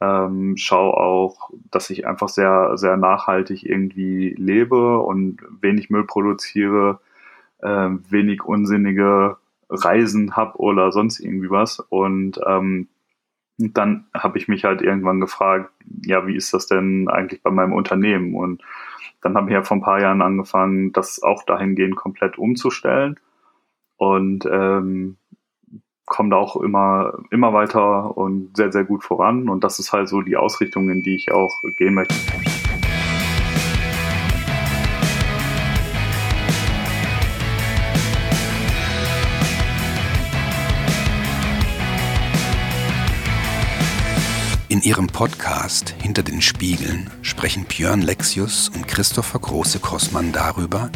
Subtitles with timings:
[0.00, 7.00] Ähm, schaue auch, dass ich einfach sehr, sehr nachhaltig irgendwie lebe und wenig Müll produziere,
[7.58, 9.36] äh, wenig unsinnige
[9.68, 11.80] Reisen habe oder sonst irgendwie was.
[11.80, 12.88] Und ähm,
[13.58, 15.70] dann habe ich mich halt irgendwann gefragt,
[16.04, 18.34] ja, wie ist das denn eigentlich bei meinem Unternehmen?
[18.34, 18.62] Und
[19.20, 23.20] dann habe ich ja vor ein paar Jahren angefangen, das auch dahingehend komplett umzustellen.
[23.96, 25.18] Und ähm,
[26.10, 29.48] komme da auch immer, immer weiter und sehr, sehr gut voran.
[29.48, 32.14] Und das ist halt so die Ausrichtung, in die ich auch gehen möchte.
[44.68, 50.90] In ihrem Podcast Hinter den Spiegeln sprechen Björn Lexius und Christopher Große-Kossmann darüber,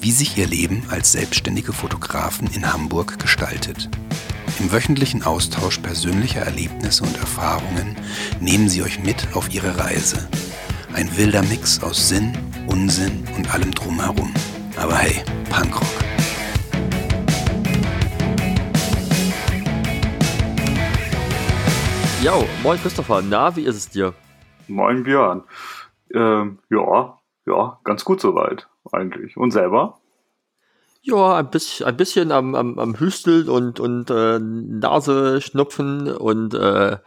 [0.00, 3.88] wie sich ihr Leben als selbstständige Fotografen in Hamburg gestaltet.
[4.58, 7.96] Im wöchentlichen Austausch persönlicher Erlebnisse und Erfahrungen
[8.40, 10.28] nehmen sie euch mit auf ihre Reise.
[10.92, 14.32] Ein wilder Mix aus Sinn, Unsinn und allem drumherum.
[14.76, 15.86] Aber hey, Punkrock.
[22.22, 24.12] Jo, moin Christopher, na, wie ist es dir?
[24.68, 25.42] Moin Björn.
[26.12, 29.36] Ähm, ja, ja, ganz gut soweit eigentlich.
[29.36, 29.99] Und selber?
[31.02, 36.52] Ja, ein bisschen, ein bisschen am, am, am Hüsteln und, und äh, Nase schnupfen und
[36.54, 36.98] äh,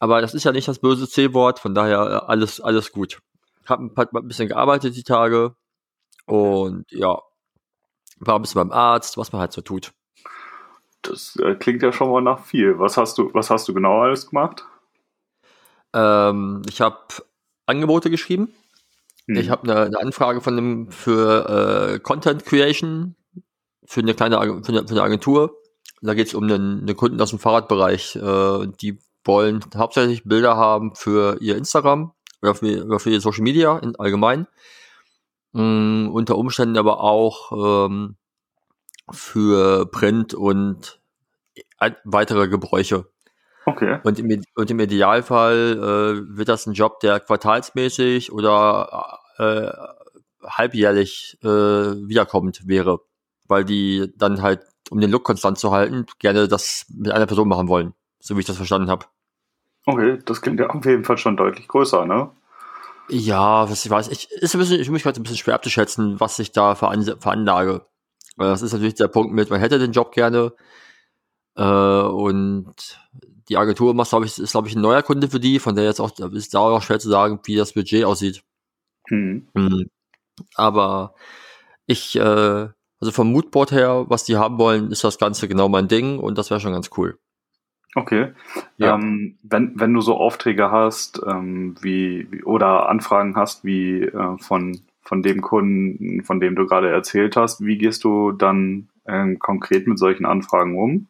[0.00, 3.20] aber das ist ja nicht das böse C-Wort, von daher äh, alles, alles gut.
[3.66, 5.54] Hab, hab ein bisschen gearbeitet die Tage
[6.24, 7.18] und ja,
[8.18, 9.92] war ein bisschen beim Arzt, was man halt so tut.
[11.02, 12.78] Das äh, klingt ja schon mal nach viel.
[12.78, 14.64] Was hast du, was hast du genau alles gemacht?
[15.92, 16.98] Ähm, ich habe
[17.66, 18.54] Angebote geschrieben.
[19.26, 19.36] Hm.
[19.36, 23.16] Ich habe eine, eine, Anfrage von einem für äh, Content Creation
[23.84, 25.56] für eine kleine für eine, für eine Agentur.
[26.00, 28.16] Da geht es um einen, einen, Kunden aus dem Fahrradbereich.
[28.16, 33.42] Äh, die wollen hauptsächlich Bilder haben für ihr Instagram oder für, oder für ihr Social
[33.42, 34.46] Media in allgemein.
[35.54, 38.16] Ähm, unter Umständen aber auch ähm,
[39.10, 41.00] für Print und
[42.04, 43.06] weitere Gebräuche.
[43.64, 44.00] Okay.
[44.02, 49.70] Und im, und im Idealfall äh, wird das ein Job, der quartalsmäßig oder äh,
[50.44, 53.00] halbjährlich äh, wiederkommt wäre
[53.48, 57.48] weil die dann halt, um den Look konstant zu halten, gerne das mit einer Person
[57.48, 59.06] machen wollen, so wie ich das verstanden habe.
[59.86, 62.30] Okay, das klingt ja auf jeden Fall schon deutlich größer, ne?
[63.08, 66.20] Ja, was ich weiß, ich, ist ein bisschen, für mich gerade ein bisschen schwer abzuschätzen,
[66.20, 67.84] was ich da veranlage.
[68.36, 70.52] Das ist natürlich der Punkt mit, man hätte den Job gerne
[71.56, 72.74] äh, und
[73.48, 75.84] die Agentur macht, glaube ich, ist, glaube ich, ein neuer Kunde für die, von der
[75.84, 78.42] jetzt auch, ist da auch schwer zu sagen, wie das Budget aussieht.
[79.08, 79.48] Hm.
[79.54, 79.90] Mhm.
[80.54, 81.14] Aber
[81.86, 82.68] ich, äh,
[83.02, 86.38] also vom Moodboard her, was die haben wollen, ist das Ganze genau mein Ding und
[86.38, 87.18] das wäre schon ganz cool.
[87.96, 88.28] Okay.
[88.76, 88.94] Ja.
[88.94, 94.38] Ähm, wenn, wenn du so Aufträge hast, ähm, wie, wie, oder Anfragen hast, wie äh,
[94.38, 99.34] von, von dem Kunden, von dem du gerade erzählt hast, wie gehst du dann äh,
[99.34, 101.08] konkret mit solchen Anfragen um?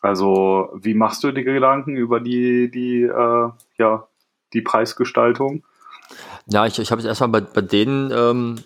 [0.00, 4.08] Also, wie machst du die Gedanken über die, die, äh, ja,
[4.52, 5.62] die Preisgestaltung?
[6.46, 8.56] Ja, ich, ich habe jetzt erstmal bei, bei denen ähm,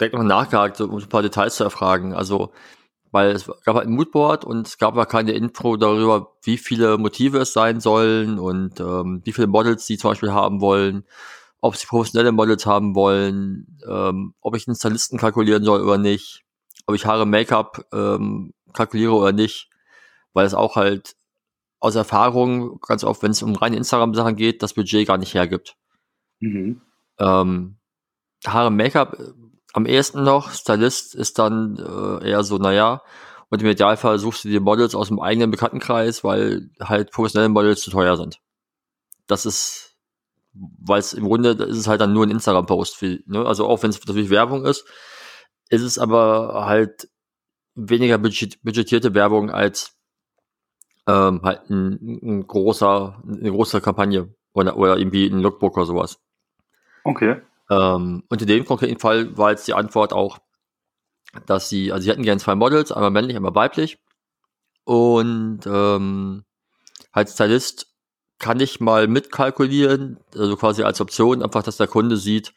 [0.00, 2.14] direkt noch nachgehakt, um ein paar Details zu erfragen.
[2.14, 2.52] Also,
[3.12, 6.98] weil es gab halt ein Moodboard und es gab aber keine Info darüber, wie viele
[6.98, 11.04] Motive es sein sollen und ähm, wie viele Models sie zum Beispiel haben wollen,
[11.60, 16.44] ob sie professionelle Models haben wollen, ähm, ob ich einen Stylisten kalkulieren soll oder nicht,
[16.86, 19.70] ob ich Haare Make-up ähm, kalkuliere oder nicht,
[20.32, 21.16] weil es auch halt
[21.80, 25.76] aus Erfahrung ganz oft, wenn es um reine Instagram-Sachen geht, das Budget gar nicht hergibt.
[26.40, 26.80] Mhm.
[27.18, 27.76] Ähm,
[28.46, 29.16] Haare Make-up
[29.76, 30.52] am ehesten noch.
[30.52, 33.02] Stylist ist dann äh, eher so, naja,
[33.50, 37.82] und im Idealfall suchst du dir Models aus dem eigenen Bekanntenkreis, weil halt professionelle Models
[37.82, 38.40] zu teuer sind.
[39.26, 39.96] Das ist,
[40.54, 43.02] weil es im Grunde ist es halt dann nur ein Instagram-Post.
[43.26, 43.44] Ne?
[43.44, 44.86] Also auch wenn es natürlich Werbung ist,
[45.68, 47.10] ist es aber halt
[47.74, 49.94] weniger budget, budgetierte Werbung als
[51.06, 56.18] ähm, halt ein, ein großer, eine große Kampagne oder, oder irgendwie ein Lookbook oder sowas.
[57.04, 57.42] Okay.
[57.70, 60.38] Ähm, und in dem konkreten Fall war jetzt die Antwort auch,
[61.46, 63.98] dass sie, also sie hätten gerne zwei Models, einmal männlich, einmal weiblich.
[64.84, 66.44] Und ähm,
[67.12, 67.94] als Stylist
[68.38, 72.54] kann ich mal mitkalkulieren, also quasi als Option, einfach, dass der Kunde sieht,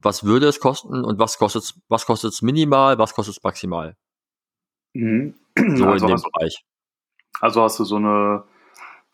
[0.00, 3.96] was würde es kosten und was kostet es was kostet's minimal, was kostet es maximal.
[4.94, 5.34] Mhm.
[5.56, 6.64] So also in dem Bereich.
[7.40, 8.44] Also hast du so eine,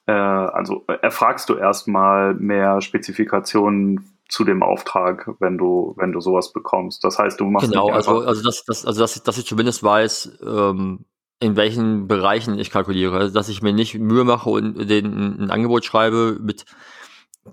[0.06, 6.52] äh, also erfragst du erstmal mehr Spezifikationen zu dem Auftrag, wenn du, wenn du sowas
[6.52, 7.02] bekommst.
[7.02, 9.82] Das heißt, du machst genau, also, also das, das, also dass ich, dass ich zumindest
[9.82, 11.06] weiß, ähm,
[11.40, 13.16] in welchen Bereichen ich kalkuliere.
[13.16, 16.64] Also, dass ich mir nicht Mühe mache und den, ein Angebot schreibe mit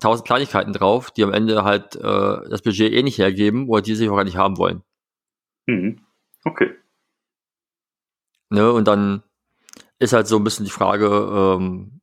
[0.00, 2.00] tausend Kleinigkeiten drauf, die am Ende halt äh,
[2.50, 4.82] das Budget eh nicht hergeben oder die sich auch gar nicht haben wollen.
[5.66, 6.00] Mhm.
[6.44, 6.74] Okay.
[8.50, 9.22] Ne, und dann
[9.98, 12.00] ist halt so ein bisschen die Frage, ähm,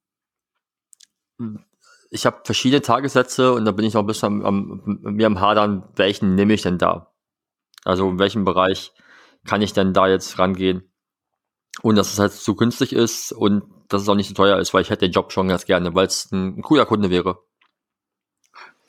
[2.14, 5.42] ich habe verschiedene Tagessätze und da bin ich noch ein bisschen am, am, mir am
[5.42, 7.12] Hadern, welchen nehme ich denn da?
[7.84, 8.94] Also in welchem Bereich
[9.48, 10.94] kann ich denn da jetzt rangehen?
[11.82, 14.76] Und dass es halt zu günstig ist und dass es auch nicht so teuer ist,
[14.76, 17.40] weil ich hätte den Job schon ganz gerne, weil es ein, ein cooler Kunde wäre.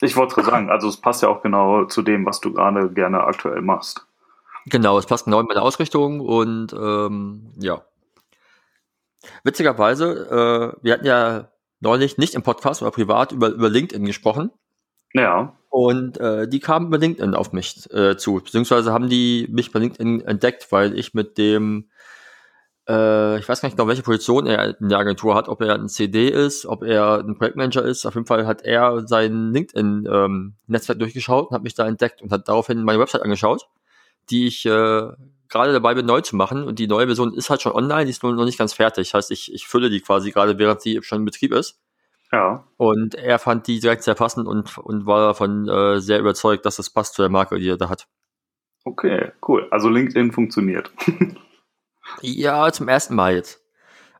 [0.01, 2.91] Ich wollte gerade sagen, also es passt ja auch genau zu dem, was du gerade
[2.93, 4.05] gerne aktuell machst.
[4.67, 7.83] Genau, es passt genau in meine Ausrichtung und ähm, ja.
[9.43, 11.49] Witzigerweise, äh, wir hatten ja
[11.79, 14.51] neulich nicht im Podcast oder privat über, über LinkedIn gesprochen.
[15.13, 15.57] Ja.
[15.69, 19.79] Und äh, die kamen über LinkedIn auf mich äh, zu, beziehungsweise haben die mich bei
[19.79, 21.89] LinkedIn entdeckt, weil ich mit dem,
[22.87, 25.75] äh, ich weiß gar nicht genau, welche Position er in der Agentur hat, ob er
[25.75, 28.05] ein CD ist, ob er ein Projektmanager ist.
[28.05, 32.31] Auf jeden Fall hat er sein LinkedIn-Netzwerk ähm, durchgeschaut und hat mich da entdeckt und
[32.31, 33.67] hat daraufhin meine Website angeschaut,
[34.29, 35.11] die ich äh,
[35.55, 36.65] gerade dabei bin, neu zu machen.
[36.65, 39.13] Und die neue Version ist halt schon online, die ist nur noch nicht ganz fertig.
[39.13, 41.79] Heißt, ich, ich fülle die quasi gerade, während sie schon in Betrieb ist.
[42.31, 42.67] Ja.
[42.75, 46.79] Und er fand die direkt sehr passend und, und war davon äh, sehr überzeugt, dass
[46.79, 48.07] es passt zu der Marke, die er da hat.
[48.83, 49.67] Okay, cool.
[49.71, 50.91] Also LinkedIn funktioniert.
[52.21, 53.61] ja, zum ersten Mal jetzt.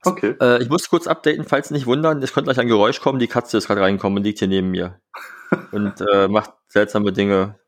[0.05, 0.35] Okay.
[0.39, 3.19] Äh, ich muss kurz updaten, falls Sie nicht wundern, es könnte gleich ein Geräusch kommen,
[3.19, 5.01] die Katze ist gerade reingekommen und liegt hier neben mir.
[5.71, 7.59] und äh, macht seltsame Dinge.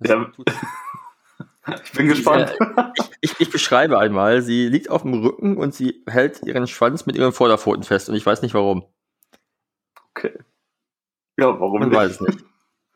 [0.00, 0.30] Ja.
[1.84, 2.56] Ich bin gespannt.
[2.94, 7.06] ich, ich, ich, beschreibe einmal, sie liegt auf dem Rücken und sie hält ihren Schwanz
[7.06, 8.84] mit ihren Vorderpfoten fest und ich weiß nicht warum.
[10.10, 10.38] Okay.
[11.36, 11.98] Ja, warum Man nicht?
[11.98, 12.44] weiß es nicht.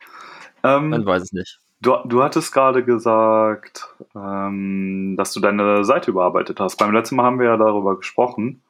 [0.65, 1.59] ähm, Man weiß es nicht.
[1.81, 6.77] Du, du hattest gerade gesagt, ähm, dass du deine Seite überarbeitet hast.
[6.77, 8.63] Beim letzten Mal haben wir ja darüber gesprochen.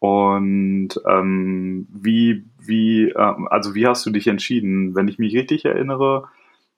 [0.00, 4.94] Und ähm, wie, wie, äh, also wie hast du dich entschieden?
[4.94, 6.28] Wenn ich mich richtig erinnere,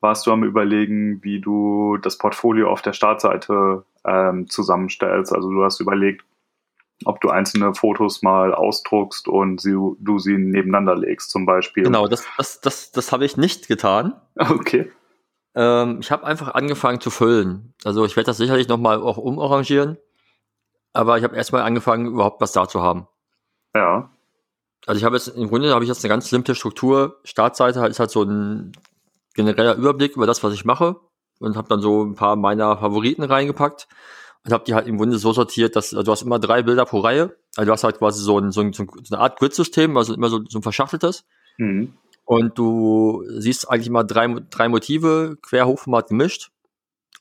[0.01, 5.33] warst du am Überlegen, wie du das Portfolio auf der Startseite ähm, zusammenstellst.
[5.33, 6.25] Also du hast überlegt,
[7.05, 11.85] ob du einzelne Fotos mal ausdruckst und sie, du sie nebeneinander legst, zum Beispiel.
[11.85, 14.15] Genau, das, das, das, das habe ich nicht getan.
[14.51, 14.91] Okay.
[15.55, 17.73] Ähm, ich habe einfach angefangen zu füllen.
[17.85, 19.97] Also ich werde das sicherlich nochmal auch umarrangieren,
[20.93, 23.09] aber ich habe erstmal angefangen, überhaupt was da zu haben.
[23.75, 24.11] Ja.
[24.87, 27.21] Also ich habe jetzt, im Grunde habe ich jetzt eine ganz simple Struktur.
[27.25, 28.73] Startseite ist halt so ein
[29.37, 30.97] genereller Überblick über das, was ich mache
[31.39, 33.87] und habe dann so ein paar meiner Favoriten reingepackt
[34.45, 36.85] und habe die halt im Grunde so sortiert, dass also du hast immer drei Bilder
[36.85, 37.37] pro Reihe.
[37.57, 40.29] Also du hast halt quasi so, ein, so, ein, so eine Art Grid-System, also immer
[40.29, 41.25] so, so ein verschachteltes.
[41.59, 41.93] Mhm.
[42.25, 46.51] Und du siehst eigentlich immer drei, drei Motive quer hochformat gemischt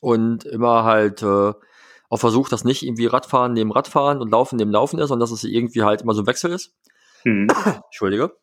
[0.00, 1.52] und immer halt äh,
[2.08, 5.32] auch versucht, dass nicht irgendwie Radfahren neben Radfahren und Laufen neben Laufen ist, sondern dass
[5.32, 6.74] es irgendwie halt immer so ein Wechsel ist.
[7.24, 7.48] Mhm.
[7.86, 8.36] Entschuldige.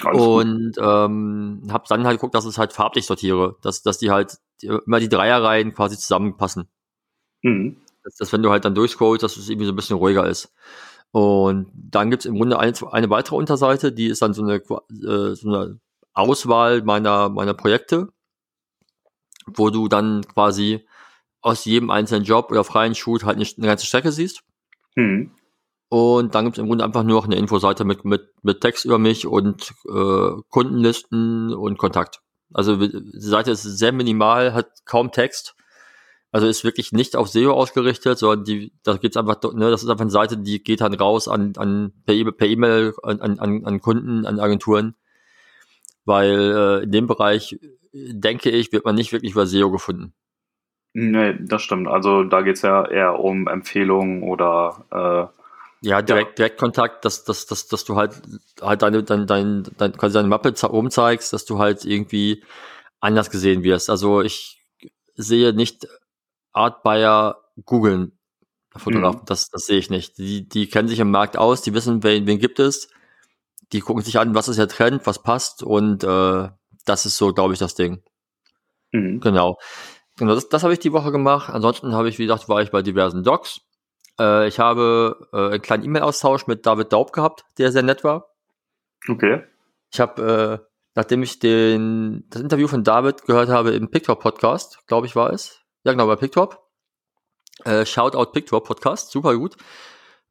[0.00, 4.10] Alles und ähm, habe dann halt geguckt, dass es halt farblich sortiere, dass, dass die
[4.10, 6.68] halt immer die Dreierreihen quasi zusammenpassen.
[7.42, 7.76] Mhm.
[8.02, 10.52] Dass, dass wenn du halt dann durchscrollst, dass es irgendwie so ein bisschen ruhiger ist.
[11.10, 15.34] Und dann gibt's im Grunde eine, eine weitere Unterseite, die ist dann so eine, äh,
[15.34, 15.78] so eine
[16.14, 18.08] Auswahl meiner, meiner Projekte,
[19.46, 20.86] wo du dann quasi
[21.42, 24.42] aus jedem einzelnen Job oder freien Shoot halt eine, eine ganze Strecke siehst.
[24.94, 25.32] Mhm.
[25.92, 28.86] Und dann gibt es im Grunde einfach nur noch eine Infoseite mit, mit, mit Text
[28.86, 32.22] über mich und äh, Kundenlisten und Kontakt.
[32.50, 35.54] Also die Seite ist sehr minimal, hat kaum Text.
[36.30, 39.90] Also ist wirklich nicht auf SEO ausgerichtet, sondern die, da geht's einfach, ne, das ist
[39.90, 42.14] einfach eine Seite, die geht dann raus an, an per
[42.46, 44.94] E-Mail an, an, an Kunden, an Agenturen.
[46.06, 47.60] Weil äh, in dem Bereich,
[47.92, 50.14] denke ich, wird man nicht wirklich über SEO gefunden.
[50.94, 51.86] Nee, das stimmt.
[51.86, 55.41] Also da geht's ja eher um Empfehlungen oder äh,
[55.82, 56.44] ja, direkt, ja.
[56.46, 58.22] Direktkontakt, dass, dass, dass, dass du halt,
[58.60, 62.44] halt deine, dein, dein, dein, quasi deine Mappe oben zeigst, dass du halt irgendwie
[63.00, 63.90] anders gesehen wirst.
[63.90, 64.62] Also ich
[65.16, 65.88] sehe nicht
[66.52, 68.12] Art Buyer googeln
[68.74, 69.26] Fotografen, mhm.
[69.26, 70.16] das, das sehe ich nicht.
[70.18, 72.88] Die, die kennen sich im Markt aus, die wissen, wen, wen gibt es,
[73.72, 76.48] die gucken sich an, was ist der Trend, was passt und äh,
[76.84, 78.02] das ist so, glaube ich, das Ding.
[78.92, 79.20] Mhm.
[79.20, 79.58] Genau.
[80.16, 81.50] Genau, das, das habe ich die Woche gemacht.
[81.50, 83.62] Ansonsten habe ich, wie gesagt, war ich bei diversen Docs
[84.18, 88.30] äh, ich habe äh, einen kleinen E-Mail-Austausch mit David Daub gehabt, der sehr nett war.
[89.08, 89.42] Okay.
[89.92, 95.06] Ich habe, äh, nachdem ich den, das Interview von David gehört habe im Picktop-Podcast, glaube
[95.06, 95.60] ich, war es.
[95.84, 96.62] Ja, genau, bei Picktop.
[97.64, 99.56] Äh, Shoutout Picktop Podcast, super gut.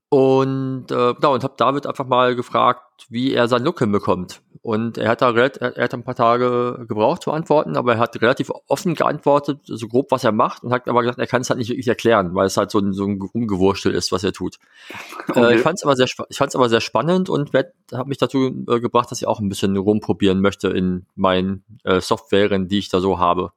[0.09, 4.41] Und äh, genau, und habe David einfach mal gefragt, wie er seinen Look hinbekommt.
[4.63, 8.21] Und er hat da er, hat ein paar Tage gebraucht zu antworten, aber er hat
[8.21, 11.49] relativ offen geantwortet, so grob, was er macht, und hat aber gesagt, er kann es
[11.49, 14.33] halt nicht wirklich erklären, weil es halt so ein, so ein Umgewurstel ist, was er
[14.33, 14.59] tut.
[14.89, 15.45] Äh, okay.
[15.45, 18.79] Äh, ich fand es aber sehr, ich aber sehr spannend und habe mich dazu äh,
[18.79, 22.99] gebracht, dass ich auch ein bisschen rumprobieren möchte in meinen äh, Softwaren, die ich da
[22.99, 23.51] so habe.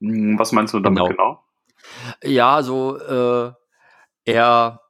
[0.00, 1.08] Hm, was meinst du damit genau?
[1.08, 1.44] genau?
[2.24, 3.52] Ja, so äh,
[4.24, 4.80] er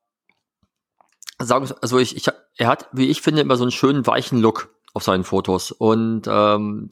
[1.39, 2.27] sagen, also ich, ich,
[2.61, 5.73] er hat, wie ich finde, immer so einen schönen weichen Look auf seinen Fotos.
[5.73, 6.91] Und ähm,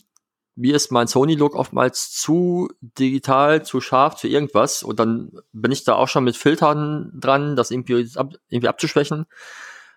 [0.57, 4.83] mir ist mein Sony-Look oftmals zu digital, zu scharf, zu irgendwas.
[4.83, 9.27] Und dann bin ich da auch schon mit Filtern dran, das irgendwie, ab, irgendwie abzuschwächen.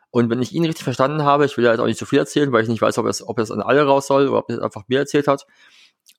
[0.10, 2.20] Und wenn ich ihn richtig verstanden habe, ich will ja jetzt auch nicht zu viel
[2.20, 4.40] erzählen, weil ich nicht weiß, ob er es ob es an alle raus soll oder
[4.40, 5.48] ob er es einfach mir erzählt hat,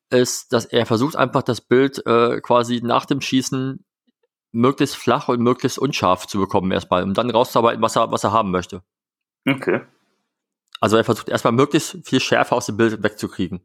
[0.09, 3.85] ist, dass er versucht einfach das Bild äh, quasi nach dem Schießen
[4.51, 8.33] möglichst flach und möglichst unscharf zu bekommen erstmal, um dann rauszuarbeiten, was er, was er
[8.33, 8.83] haben möchte.
[9.47, 9.81] Okay.
[10.81, 13.61] Also er versucht erstmal möglichst viel Schärfe aus dem Bild wegzukriegen.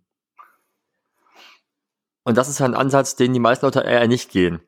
[2.23, 4.59] Und das ist ein Ansatz, den die meisten Leute eher nicht gehen.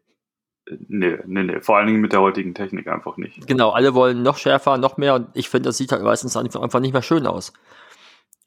[0.87, 1.61] Nee, nee, nee.
[1.61, 3.47] Vor allen Dingen mit der heutigen Technik einfach nicht.
[3.47, 6.79] Genau, alle wollen noch schärfer, noch mehr und ich finde, das sieht halt meistens einfach
[6.79, 7.53] nicht mehr schön aus.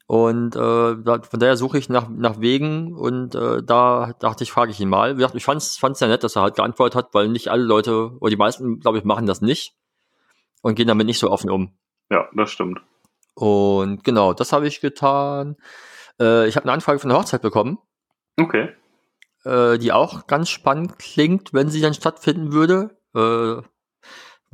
[0.05, 4.71] Und äh, von daher suche ich nach, nach Wegen und äh, da dachte ich, frage
[4.71, 5.19] ich ihn mal.
[5.33, 8.29] Ich fand es sehr nett, dass er halt geantwortet hat, weil nicht alle Leute, oder
[8.29, 9.75] die meisten, glaube ich, machen das nicht
[10.61, 11.73] und gehen damit nicht so offen um.
[12.13, 12.79] Ja, das stimmt.
[13.33, 15.55] Und genau, das habe ich getan.
[16.19, 17.79] Äh, ich habe eine Anfrage von der Hochzeit bekommen.
[18.39, 18.69] Okay.
[19.43, 22.95] Äh, die auch ganz spannend klingt, wenn sie dann stattfinden würde.
[23.15, 23.67] Äh,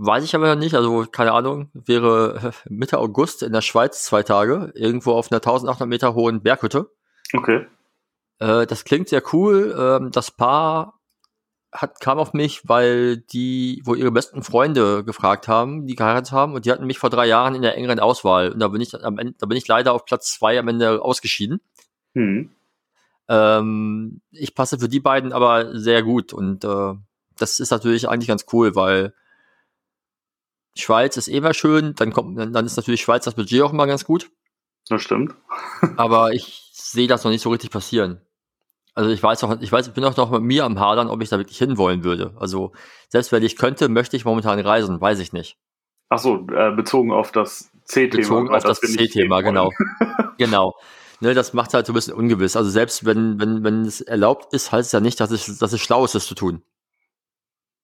[0.01, 4.23] Weiß ich aber noch nicht, also keine Ahnung, wäre Mitte August in der Schweiz zwei
[4.23, 6.89] Tage, irgendwo auf einer 1800 Meter hohen Berghütte.
[7.33, 7.67] Okay.
[8.39, 9.75] Äh, das klingt sehr cool.
[9.77, 10.98] Ähm, das Paar
[11.71, 16.53] hat, kam auf mich, weil die, wo ihre besten Freunde gefragt haben, die geheiratet haben,
[16.53, 18.51] und die hatten mich vor drei Jahren in der engeren Auswahl.
[18.51, 21.01] Und da bin ich am Ende, da bin ich leider auf Platz zwei am Ende
[21.01, 21.61] ausgeschieden.
[22.15, 22.51] Hm.
[23.27, 26.93] Ähm, ich passe für die beiden aber sehr gut und äh,
[27.38, 29.13] das ist natürlich eigentlich ganz cool, weil
[30.75, 33.85] Schweiz ist eh mal schön, dann kommt, dann ist natürlich Schweiz das Budget auch immer
[33.85, 34.31] ganz gut.
[34.88, 35.35] Das stimmt.
[35.97, 38.21] aber ich sehe das noch nicht so richtig passieren.
[38.96, 41.22] Also ich weiß auch, ich weiß, ich bin auch noch mit mir am Hadern, ob
[41.22, 42.34] ich da wirklich hinwollen würde.
[42.38, 42.72] Also
[43.08, 45.58] selbst wenn ich könnte, möchte ich momentan reisen, weiß ich nicht.
[46.10, 48.22] Ach so, äh, bezogen auf das C-Thema.
[48.22, 49.72] Bezogen auf das, das C-Thema, genau.
[50.38, 50.75] genau.
[51.22, 52.55] Ne, das macht halt so ein bisschen ungewiss.
[52.55, 55.74] Also selbst wenn, wenn, wenn es erlaubt ist, heißt es ja nicht, dass es, dass
[55.74, 56.63] es schlau ist, das zu tun.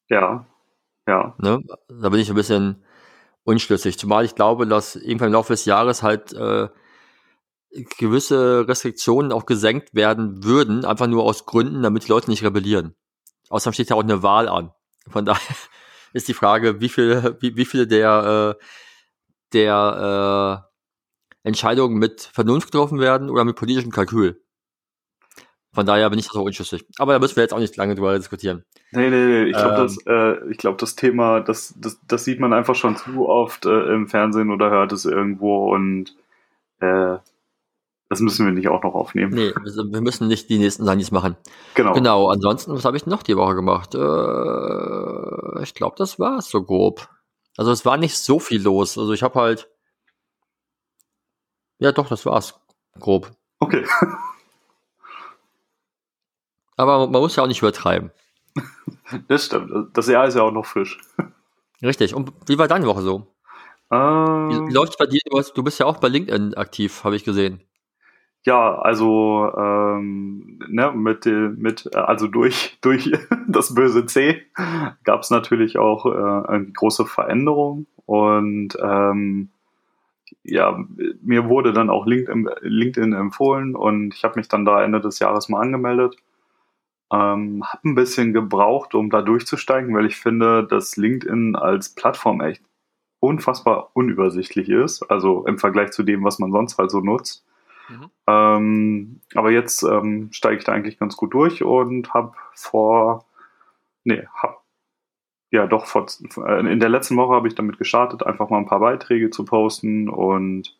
[0.09, 0.45] Ja,
[1.07, 1.35] ja.
[1.37, 1.61] Ne?
[1.89, 2.83] Da bin ich ein bisschen
[3.43, 3.99] unschlüssig.
[3.99, 6.69] Zumal ich glaube, dass irgendwann im Laufe des Jahres halt äh,
[7.97, 12.95] gewisse Restriktionen auch gesenkt werden würden, einfach nur aus Gründen, damit die Leute nicht rebellieren.
[13.49, 14.71] Außerdem steht ja auch eine Wahl an.
[15.07, 15.55] Von daher
[16.13, 18.63] ist die Frage, wie viele, wie, wie viele der, äh,
[19.53, 20.65] der
[21.43, 24.41] äh, Entscheidungen mit Vernunft getroffen werden oder mit politischem Kalkül.
[25.73, 26.85] Von daher bin ich da so unschlüssig.
[26.99, 28.63] Aber da müssen wir jetzt auch nicht lange drüber diskutieren.
[28.91, 29.43] Nee, nee, nee.
[29.43, 32.95] Ich glaube, ähm, das, äh, glaub, das Thema, das, das, das sieht man einfach schon
[32.95, 36.15] zu oft äh, im Fernsehen oder hört es irgendwo und
[36.79, 37.17] äh,
[38.09, 39.33] das müssen wir nicht auch noch aufnehmen.
[39.33, 41.35] Nee, wir müssen nicht die nächsten Sanis machen.
[41.73, 41.93] Genau.
[41.93, 43.95] Genau, ansonsten, was habe ich noch die Woche gemacht?
[43.95, 47.09] Äh, ich glaube, das war es so grob.
[47.57, 48.97] Also es war nicht so viel los.
[48.97, 49.69] Also ich habe halt.
[51.79, 52.59] Ja, doch, das war's.
[52.99, 53.31] Grob.
[53.59, 53.85] Okay.
[56.77, 58.11] Aber man muss ja auch nicht übertreiben.
[59.27, 59.95] Das stimmt.
[59.95, 60.99] Das Jahr ist ja auch noch frisch.
[61.83, 62.15] Richtig.
[62.15, 63.27] Und wie war deine Woche so?
[63.91, 65.19] Ähm, wie, wie läuft bei dir?
[65.53, 67.61] Du bist ja auch bei LinkedIn aktiv, habe ich gesehen.
[68.45, 73.11] Ja, also ähm, ne, mit, mit also durch durch
[73.47, 74.43] das böse C
[75.03, 79.49] gab es natürlich auch äh, eine große Veränderung und ähm,
[80.43, 80.83] ja,
[81.21, 85.19] mir wurde dann auch LinkedIn, LinkedIn empfohlen und ich habe mich dann da Ende des
[85.19, 86.17] Jahres mal angemeldet
[87.11, 92.41] ähm, habe ein bisschen gebraucht, um da durchzusteigen, weil ich finde, dass LinkedIn als Plattform
[92.41, 92.63] echt
[93.19, 97.45] unfassbar unübersichtlich ist, also im Vergleich zu dem, was man sonst halt so nutzt.
[97.89, 98.09] Mhm.
[98.27, 103.25] Ähm, aber jetzt ähm, steige ich da eigentlich ganz gut durch und habe vor,
[104.03, 104.63] nee, hab,
[105.51, 106.07] ja doch, vor,
[106.47, 109.45] äh, in der letzten Woche habe ich damit gestartet, einfach mal ein paar Beiträge zu
[109.45, 110.75] posten und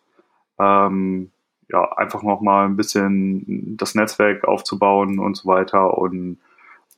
[0.59, 1.31] ähm,
[1.69, 5.97] ja, einfach nochmal ein bisschen das Netzwerk aufzubauen und so weiter.
[5.97, 6.37] Und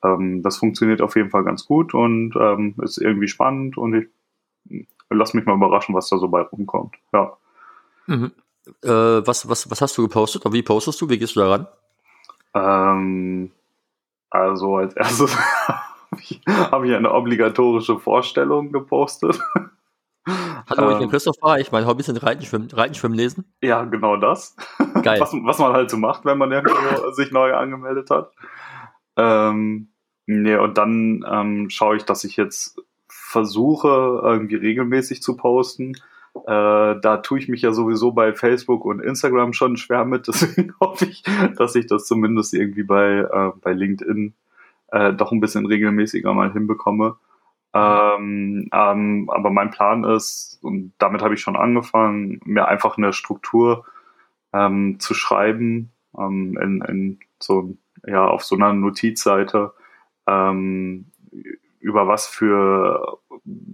[0.03, 4.07] ähm, das funktioniert auf jeden Fall ganz gut und ähm, ist irgendwie spannend und ich
[5.09, 6.95] lass mich mal überraschen, was da so bei rumkommt.
[7.13, 7.37] Ja.
[8.07, 8.31] Mhm.
[8.83, 8.89] Äh,
[9.27, 11.09] was, was, was hast du gepostet wie postest du?
[11.09, 11.67] Wie gehst du daran?
[12.53, 13.51] Ähm,
[14.29, 19.39] also als erstes habe ich, hab ich eine obligatorische Vorstellung gepostet.
[20.69, 21.59] Hallo, ich bin ähm, Christopher.
[21.59, 23.45] Ich mein Hobby sind Reiten, Schwimmen, Reiten, Schwimmen, Lesen.
[23.61, 24.55] Ja, genau das.
[25.01, 25.19] Geil.
[25.21, 28.31] Was, was man halt so macht, wenn man irgendwo sich neu angemeldet hat.
[29.15, 29.89] Ähm,
[30.25, 35.93] nee, und dann ähm, schaue ich, dass ich jetzt versuche, irgendwie regelmäßig zu posten.
[36.45, 40.73] Äh, da tue ich mich ja sowieso bei Facebook und Instagram schon schwer mit, deswegen
[40.79, 41.23] hoffe ich,
[41.57, 44.33] dass ich das zumindest irgendwie bei, äh, bei LinkedIn
[44.89, 47.17] äh, doch ein bisschen regelmäßiger mal hinbekomme.
[47.73, 53.13] Ähm, ähm, aber mein Plan ist, und damit habe ich schon angefangen, mir einfach eine
[53.13, 53.85] Struktur
[54.53, 57.75] ähm, zu schreiben, ähm, in, in so,
[58.05, 59.73] ja, auf so einer Notizseite,
[60.25, 61.11] ähm,
[61.79, 63.19] über was für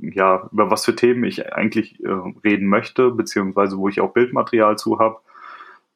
[0.02, 2.10] ja, über was für Themen ich eigentlich äh,
[2.44, 5.18] reden möchte, beziehungsweise wo ich auch Bildmaterial zu habe.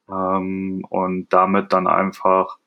[0.10, 2.58] Ähm, und damit dann einfach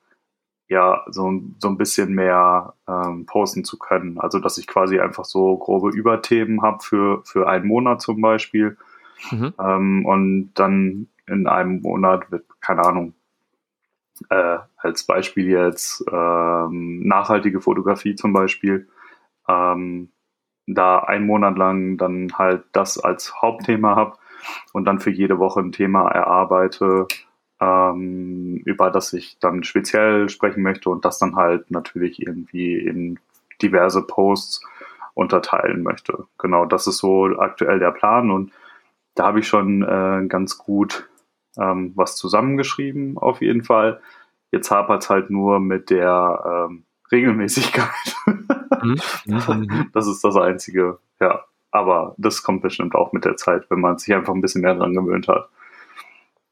[0.67, 4.19] ja so, so ein bisschen mehr ähm, posten zu können.
[4.19, 8.77] Also dass ich quasi einfach so grobe Überthemen habe für, für einen Monat zum Beispiel.
[9.31, 9.53] Mhm.
[9.59, 13.13] Ähm, und dann in einem Monat wird, keine Ahnung,
[14.29, 18.87] äh, als Beispiel jetzt ähm, nachhaltige Fotografie zum Beispiel.
[20.67, 24.17] Da einen Monat lang dann halt das als Hauptthema habe
[24.73, 27.07] und dann für jede Woche ein Thema erarbeite,
[27.59, 33.19] ähm, über das ich dann speziell sprechen möchte und das dann halt natürlich irgendwie in
[33.61, 34.65] diverse Posts
[35.13, 36.25] unterteilen möchte.
[36.37, 38.51] Genau, das ist so aktuell der Plan und
[39.15, 41.09] da habe ich schon äh, ganz gut
[41.57, 44.01] ähm, was zusammengeschrieben, auf jeden Fall.
[44.51, 47.89] Jetzt hapert es halt nur mit der ähm, Regelmäßigkeit.
[48.83, 48.97] Mhm.
[49.27, 49.91] Mhm.
[49.93, 51.43] Das ist das Einzige, ja.
[51.69, 54.73] Aber das kommt bestimmt auch mit der Zeit, wenn man sich einfach ein bisschen mehr
[54.73, 55.49] dran gewöhnt hat.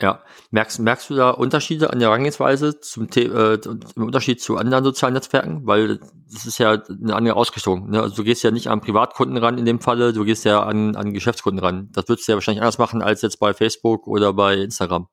[0.02, 3.60] Ja, merkst, merkst du da Unterschiede an der Herangehensweise zum The äh,
[3.96, 5.68] im Unterschied zu anderen sozialen Netzwerken?
[5.68, 6.00] Weil
[6.32, 7.90] das ist ja eine andere Ausrichtung.
[7.90, 8.02] Ne?
[8.02, 10.96] Also du gehst ja nicht an Privatkunden ran in dem Falle, du gehst ja an,
[10.96, 11.90] an Geschäftskunden ran.
[11.92, 15.08] Das würdest du ja wahrscheinlich anders machen als jetzt bei Facebook oder bei Instagram.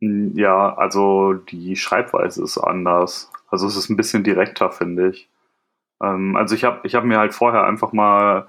[0.00, 3.31] Hm, ja, also die Schreibweise ist anders.
[3.52, 5.28] Also es ist ein bisschen direkter, finde ich.
[6.02, 8.48] Ähm, also ich habe ich hab mir halt vorher einfach mal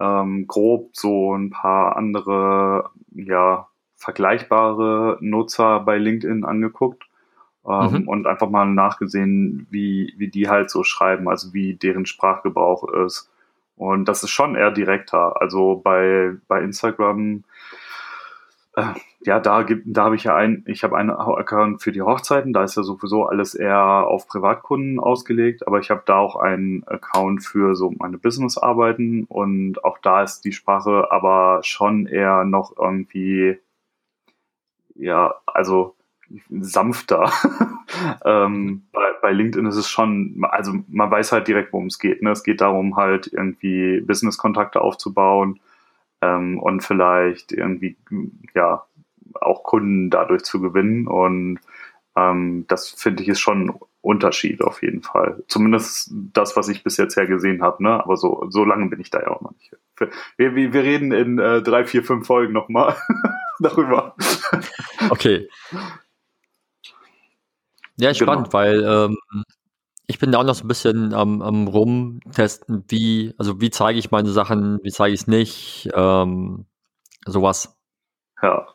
[0.00, 7.08] ähm, grob so ein paar andere, ja, vergleichbare Nutzer bei LinkedIn angeguckt
[7.66, 8.08] ähm, mhm.
[8.08, 13.28] und einfach mal nachgesehen, wie, wie die halt so schreiben, also wie deren Sprachgebrauch ist.
[13.76, 15.40] Und das ist schon eher direkter.
[15.40, 17.42] Also bei, bei Instagram
[19.20, 22.52] ja, da gibt, da habe ich ja ein, ich habe einen Account für die Hochzeiten,
[22.52, 26.86] da ist ja sowieso alles eher auf Privatkunden ausgelegt, aber ich habe da auch einen
[26.86, 32.76] Account für so meine Businessarbeiten und auch da ist die Sprache aber schon eher noch
[32.78, 33.58] irgendwie,
[34.94, 35.94] ja, also
[36.50, 37.32] sanfter.
[38.24, 42.22] ähm, bei, bei LinkedIn ist es schon, also man weiß halt direkt, worum es geht.
[42.22, 42.30] Ne?
[42.30, 45.58] Es geht darum, halt irgendwie Business-Kontakte aufzubauen
[46.22, 47.96] ähm, und vielleicht irgendwie
[48.54, 48.84] ja
[49.40, 51.06] auch Kunden dadurch zu gewinnen.
[51.06, 51.60] Und
[52.16, 55.42] ähm, das finde ich ist schon ein Unterschied auf jeden Fall.
[55.48, 57.82] Zumindest das, was ich bis jetzt her gesehen habe.
[57.82, 58.02] Ne?
[58.02, 59.76] Aber so, so lange bin ich da ja auch noch nicht.
[60.36, 62.96] Wir, wir, wir reden in äh, drei, vier, fünf Folgen nochmal
[63.58, 64.14] darüber.
[65.10, 65.48] Okay.
[67.96, 68.52] Ja, spannend, genau.
[68.52, 69.18] weil ähm,
[70.08, 73.98] ich bin da auch noch so ein bisschen am, am rumtesten, wie, also wie zeige
[73.98, 76.64] ich meine Sachen, wie zeige ich es nicht, ähm,
[77.26, 77.78] sowas.
[78.42, 78.66] Ja.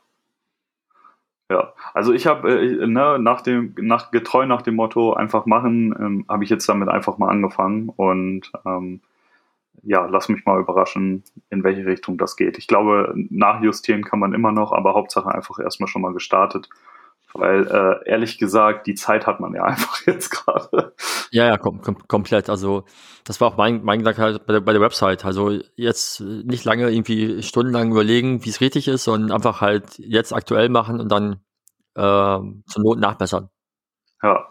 [1.52, 5.94] Ja, also ich habe äh, ne, nach dem, nach, getreu nach dem Motto einfach machen,
[6.00, 9.02] ähm, habe ich jetzt damit einfach mal angefangen und ähm,
[9.82, 12.58] ja, lass mich mal überraschen, in welche Richtung das geht.
[12.60, 16.70] Ich glaube, nachjustieren kann man immer noch, aber Hauptsache einfach erstmal schon mal gestartet
[17.34, 20.94] weil äh, ehrlich gesagt, die Zeit hat man ja einfach jetzt gerade.
[21.32, 22.50] Ja, ja, kom kom komplett.
[22.50, 22.86] Also
[23.24, 25.26] das war auch mein, mein Gedanke halt bei der, bei der Website.
[25.26, 30.34] Also jetzt nicht lange irgendwie stundenlang überlegen, wie es richtig ist, sondern einfach halt jetzt
[30.34, 31.42] aktuell machen und dann
[31.96, 33.50] äh, zur Not nachbessern.
[34.22, 34.48] Ja.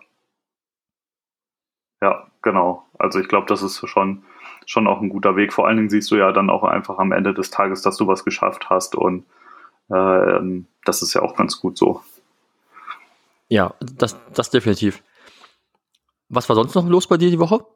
[2.00, 2.84] Ja, genau.
[2.98, 4.24] Also ich glaube, das ist schon,
[4.66, 5.52] schon auch ein guter Weg.
[5.52, 8.06] Vor allen Dingen siehst du ja dann auch einfach am Ende des Tages, dass du
[8.06, 9.24] was geschafft hast und
[9.88, 12.02] äh, das ist ja auch ganz gut so.
[13.52, 15.02] Ja, das, das definitiv.
[16.30, 17.66] Was war sonst noch los bei dir die Woche?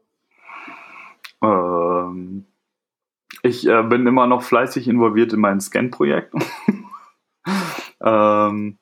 [1.42, 2.46] Ähm,
[3.42, 6.32] ich äh, bin immer noch fleißig involviert in mein Scan-Projekt.
[8.02, 8.78] ähm,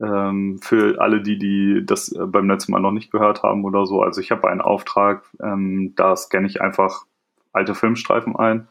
[0.00, 3.86] ähm, für alle, die, die das äh, beim letzten Mal noch nicht gehört haben oder
[3.86, 4.02] so.
[4.02, 7.04] Also ich habe einen Auftrag, ähm, da scanne ich einfach
[7.52, 8.66] alte Filmstreifen ein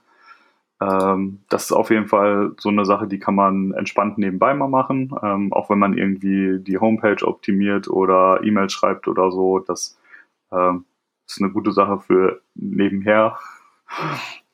[0.82, 4.68] ähm, das ist auf jeden Fall so eine Sache, die kann man entspannt nebenbei mal
[4.68, 9.60] machen, ähm, auch wenn man irgendwie die Homepage optimiert oder E-Mails schreibt oder so.
[9.60, 10.00] Das
[10.52, 10.86] ähm,
[11.28, 13.38] ist eine gute Sache für nebenher.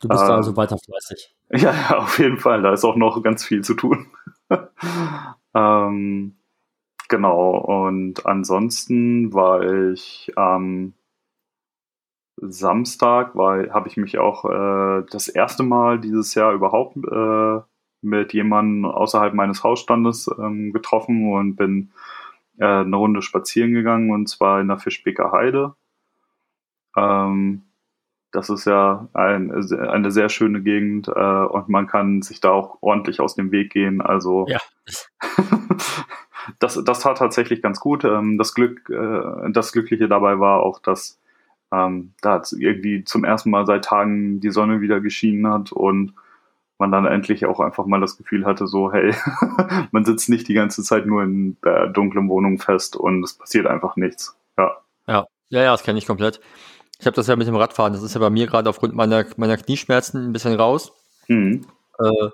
[0.02, 1.34] Du bist äh, also weiter fleißig.
[1.50, 2.62] Ja, ja, auf jeden Fall.
[2.62, 4.08] Da ist auch noch ganz viel zu tun.
[5.56, 6.36] ähm,
[7.08, 7.58] genau.
[7.88, 10.92] Und ansonsten war ich am
[12.38, 17.62] Samstag, weil habe ich mich auch äh, das erste Mal dieses Jahr überhaupt äh,
[18.02, 21.92] mit jemandem außerhalb meines Hausstandes ähm, getroffen und bin
[22.60, 25.74] äh, eine Runde spazieren gegangen und zwar in der Fischbeker Heide.
[26.96, 27.64] Ähm,
[28.32, 32.78] das ist ja ein, eine sehr schöne Gegend äh, und man kann sich da auch
[32.82, 34.02] ordentlich aus dem Weg gehen.
[34.02, 34.60] Also ja.
[36.60, 38.04] das, das tat tatsächlich ganz gut.
[38.04, 41.20] Ähm, das Glück, äh, das Glückliche dabei war auch, dass
[41.72, 46.14] ähm, da irgendwie zum ersten Mal seit Tagen die Sonne wieder geschienen hat und
[46.80, 49.14] man dann endlich auch einfach mal das Gefühl hatte, so, hey,
[49.92, 53.66] man sitzt nicht die ganze Zeit nur in der dunklen Wohnung fest und es passiert
[53.66, 54.38] einfach nichts.
[54.58, 54.78] Ja.
[55.08, 56.40] Ja, ja, ja das kenne ich komplett.
[57.00, 59.26] Ich habe das ja mit dem Radfahren, das ist ja bei mir gerade aufgrund meiner,
[59.38, 60.94] meiner Knieschmerzen ein bisschen raus.
[61.28, 61.66] Mhm.
[62.00, 62.30] Äh,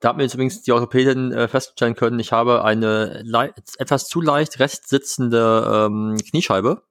[0.00, 3.22] da hat mir jetzt übrigens die Orthopädin äh, feststellen können, ich habe eine
[3.78, 6.82] etwas zu leicht rechts sitzende ähm, Kniescheibe.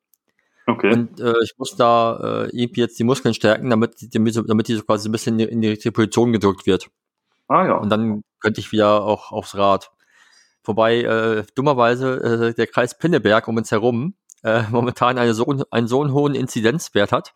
[0.69, 0.93] Okay.
[0.93, 4.75] Und äh, ich muss da äh, irgendwie jetzt die Muskeln stärken, damit, damit, damit die
[4.75, 6.89] so quasi ein bisschen in die, richtige Position gedrückt wird.
[7.47, 7.77] Ah ja.
[7.77, 9.89] Und dann könnte ich wieder auch aufs Rad.
[10.63, 15.88] Wobei äh, dummerweise äh, der Kreis Pinneberg um uns herum äh, momentan eine so, einen
[15.88, 17.34] so einen hohen Inzidenzwert hat,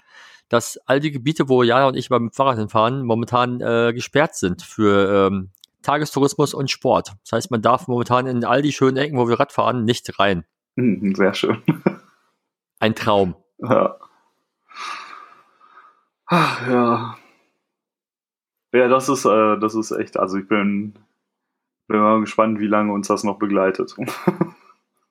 [0.49, 4.61] dass all die Gebiete, wo Jana und ich beim Fahrrad hinfahren, momentan äh, gesperrt sind
[4.61, 5.49] für ähm,
[5.81, 7.13] Tagestourismus und Sport.
[7.23, 10.19] Das heißt, man darf momentan in all die schönen Ecken, wo wir Rad fahren, nicht
[10.19, 10.45] rein.
[10.77, 11.57] Hm, sehr schön.
[12.83, 13.35] Ein Traum.
[13.59, 13.97] Ja.
[16.25, 17.15] Ach, ja.
[18.73, 20.93] Ja, das ist, äh, das ist echt, also ich bin,
[21.87, 23.95] bin mal gespannt, wie lange uns das noch begleitet.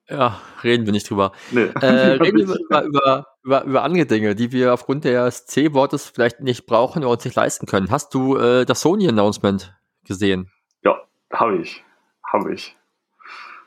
[0.09, 1.33] Ja, reden wir nicht drüber.
[1.53, 1.87] Nee, äh,
[2.21, 6.67] reden wir mal über, über, über andere Dinge, die wir aufgrund des C-Wortes vielleicht nicht
[6.67, 7.91] brauchen oder uns nicht leisten können.
[7.91, 10.51] Hast du äh, das Sony-Announcement gesehen?
[10.83, 11.01] Ja,
[11.33, 11.83] habe ich.
[12.25, 12.77] Habe ich.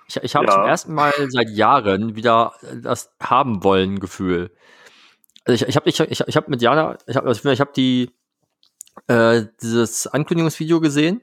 [0.07, 0.53] Ich, ich habe ja.
[0.53, 4.51] zum ersten Mal seit Jahren wieder das haben wollen Gefühl.
[5.45, 8.11] Also ich, ich habe ich, ich, ich hab mit Jana, ich habe ich hab die
[9.07, 11.21] äh, dieses Ankündigungsvideo gesehen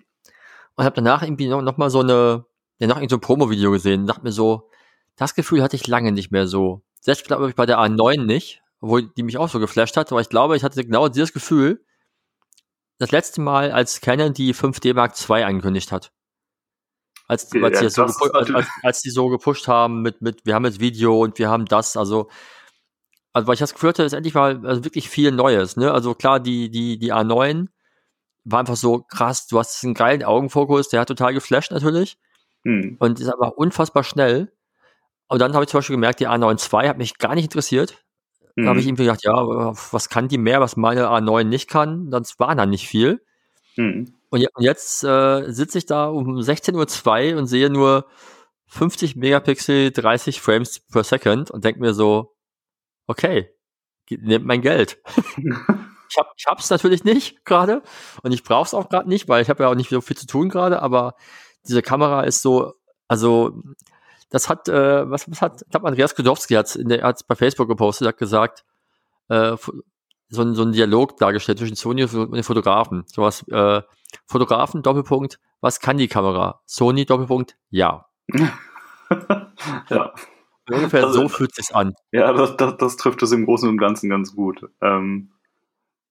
[0.76, 2.44] und habe danach irgendwie noch, noch mal so eine
[2.78, 4.68] ja, noch so ein Promo-Video gesehen und dachte mir so,
[5.16, 6.82] das Gefühl hatte ich lange nicht mehr so.
[7.00, 10.20] Selbst glaube ich bei der A9 nicht, obwohl die mich auch so geflasht hat, aber
[10.20, 11.84] ich glaube, ich hatte genau dieses Gefühl
[12.98, 16.12] das letzte Mal, als Canon die 5D Mark II angekündigt hat.
[17.28, 18.20] Als, ja, als, die so als,
[18.54, 21.64] als, als, die so gepusht haben mit, mit, wir haben jetzt Video und wir haben
[21.64, 22.28] das, also,
[23.32, 25.92] also weil ich das Gefühl hatte, ist endlich mal also wirklich viel Neues, ne?
[25.92, 27.68] Also klar, die, die, die A9
[28.44, 32.18] war einfach so krass, du hast einen geilen Augenfokus, der hat total geflasht natürlich.
[32.64, 32.96] Hm.
[32.98, 34.52] Und ist aber unfassbar schnell.
[35.28, 38.04] Und dann habe ich zum Beispiel gemerkt, die A9 II hat mich gar nicht interessiert.
[38.56, 38.64] Mhm.
[38.64, 42.10] Da habe ich irgendwie gedacht, ja, was kann die mehr, was meine A9 nicht kann?
[42.10, 43.24] Das war dann nicht viel.
[43.76, 44.14] Mhm.
[44.32, 48.06] Und, jetzt äh, sitze ich da um 16.02 Uhr und sehe nur
[48.68, 52.34] 50 Megapixel, 30 Frames per Second und denke mir so,
[53.06, 53.50] okay,
[54.08, 54.96] nehmt mein Geld.
[55.36, 57.82] ich, hab, ich hab's natürlich nicht gerade
[58.22, 60.16] und ich brauche es auch gerade nicht, weil ich habe ja auch nicht so viel
[60.16, 61.14] zu tun gerade, aber
[61.68, 62.72] diese Kamera ist so,
[63.08, 63.62] also
[64.30, 68.08] das hat, äh, was, was hat, ich glaube, Andreas Kudowski hat es bei Facebook gepostet,
[68.08, 68.64] hat gesagt,
[69.28, 69.58] äh,
[70.30, 73.04] so, ein, so ein Dialog dargestellt zwischen Sony und den Fotografen.
[73.08, 73.82] Sowas, äh,
[74.26, 76.60] Fotografen, Doppelpunkt, was kann die Kamera?
[76.66, 78.06] Sony, Doppelpunkt, ja.
[79.88, 80.12] ja.
[80.70, 81.94] Ungefähr also, so fühlt sich's an.
[82.12, 84.70] Ja, das, das, das trifft es im Großen und Ganzen ganz gut.
[84.80, 85.30] Ähm,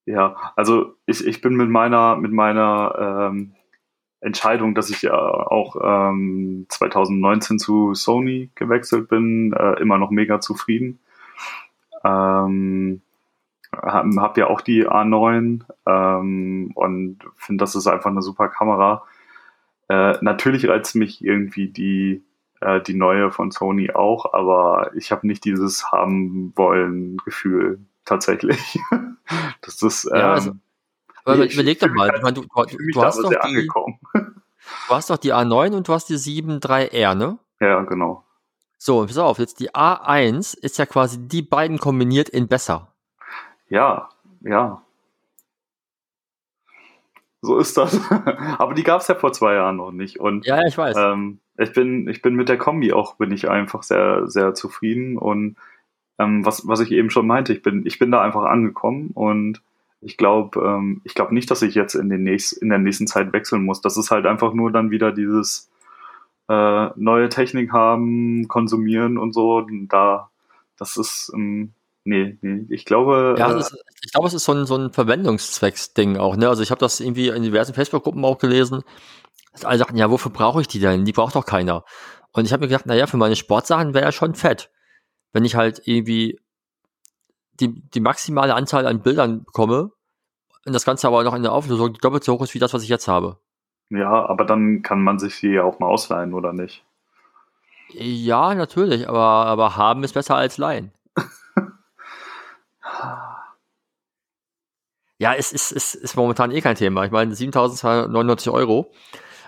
[0.06, 3.54] ja, also ich, ich bin mit meiner, mit meiner ähm,
[4.20, 10.40] Entscheidung, dass ich ja auch ähm, 2019 zu Sony gewechselt bin, äh, immer noch mega
[10.40, 11.00] zufrieden.
[12.04, 13.02] Ähm,
[13.76, 19.06] habe hab ja auch die A9 ähm, und finde, das ist einfach eine super Kamera.
[19.90, 22.24] Äh, natürlich reizt mich irgendwie die,
[22.62, 28.80] äh, die neue von Sony auch, aber ich habe nicht dieses haben wollen Gefühl tatsächlich.
[29.62, 30.52] das ist ähm, ja, also
[31.24, 34.00] aber ich, überleg doch mal, halt, du, du, du hast doch die, angekommen.
[34.14, 37.38] du hast doch die A9 und du hast die 7.3R, ne?
[37.60, 38.26] Ja, genau.
[38.78, 42.91] So, pass auf, jetzt die A1 ist ja quasi die beiden kombiniert in besser.
[43.72, 44.10] Ja,
[44.42, 44.82] ja.
[47.42, 48.00] So ist das.
[48.60, 50.20] Aber die gab es ja vor zwei Jahren noch nicht.
[50.20, 50.96] Und, ja, ich weiß.
[50.98, 55.18] Ähm, ich, bin, ich bin mit der Kombi auch, bin ich einfach sehr, sehr zufrieden.
[55.18, 55.56] Und
[56.20, 59.62] ähm, was, was ich eben schon meinte, ich bin, ich bin da einfach angekommen und
[60.02, 63.08] ich glaube, ähm, ich glaube nicht, dass ich jetzt in, den nächst, in der nächsten
[63.08, 63.80] Zeit wechseln muss.
[63.80, 65.72] Das ist halt einfach nur dann wieder dieses
[66.50, 69.66] äh, neue Technik haben, konsumieren und so.
[69.88, 70.30] Da,
[70.78, 71.72] das ist, ähm,
[72.04, 72.66] Nee, nee.
[72.70, 73.36] Ich glaube.
[73.38, 76.50] Ja, äh, ist, ich glaube, es ist so ein, so ein Verwendungszwecksding auch, ne?
[76.50, 78.84] Also ich habe das irgendwie in diversen Facebook-Gruppen auch gelesen.
[79.54, 81.06] Dass alle sagten, ja, wofür brauche ich die denn?
[81.06, 81.84] Die braucht doch keiner.
[82.32, 84.72] Und ich habe mir gedacht, naja, für meine Sportsachen wäre ja schon fett.
[85.34, 86.40] Wenn ich halt irgendwie
[87.60, 89.92] die, die maximale Anzahl an Bildern bekomme
[90.66, 92.84] und das Ganze aber noch in der Auflösung doppelt so hoch ist wie das, was
[92.84, 93.38] ich jetzt habe.
[93.90, 96.86] Ja, aber dann kann man sich die ja auch mal ausleihen, oder nicht?
[97.90, 100.92] Ja, natürlich, aber, aber haben ist besser als leihen.
[105.22, 107.06] Ja, es ist, ist, ist momentan eh kein Thema.
[107.06, 108.92] Ich meine, 7.299 Euro.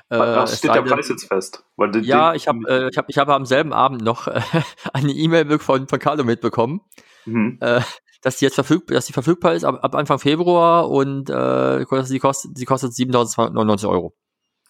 [0.10, 1.64] Äh, Was steht der Preis jetzt fest?
[1.80, 4.40] Den, ja, ich habe äh, ich hab, ich hab am selben Abend noch äh,
[4.94, 6.82] eine E-Mail von, von Carlo mitbekommen,
[7.26, 7.58] mhm.
[7.60, 7.82] äh,
[8.22, 12.20] dass die jetzt verfügbar, dass die verfügbar ist ab, ab Anfang Februar und äh, sie
[12.20, 14.14] kostet, sie kostet 7.299 Euro.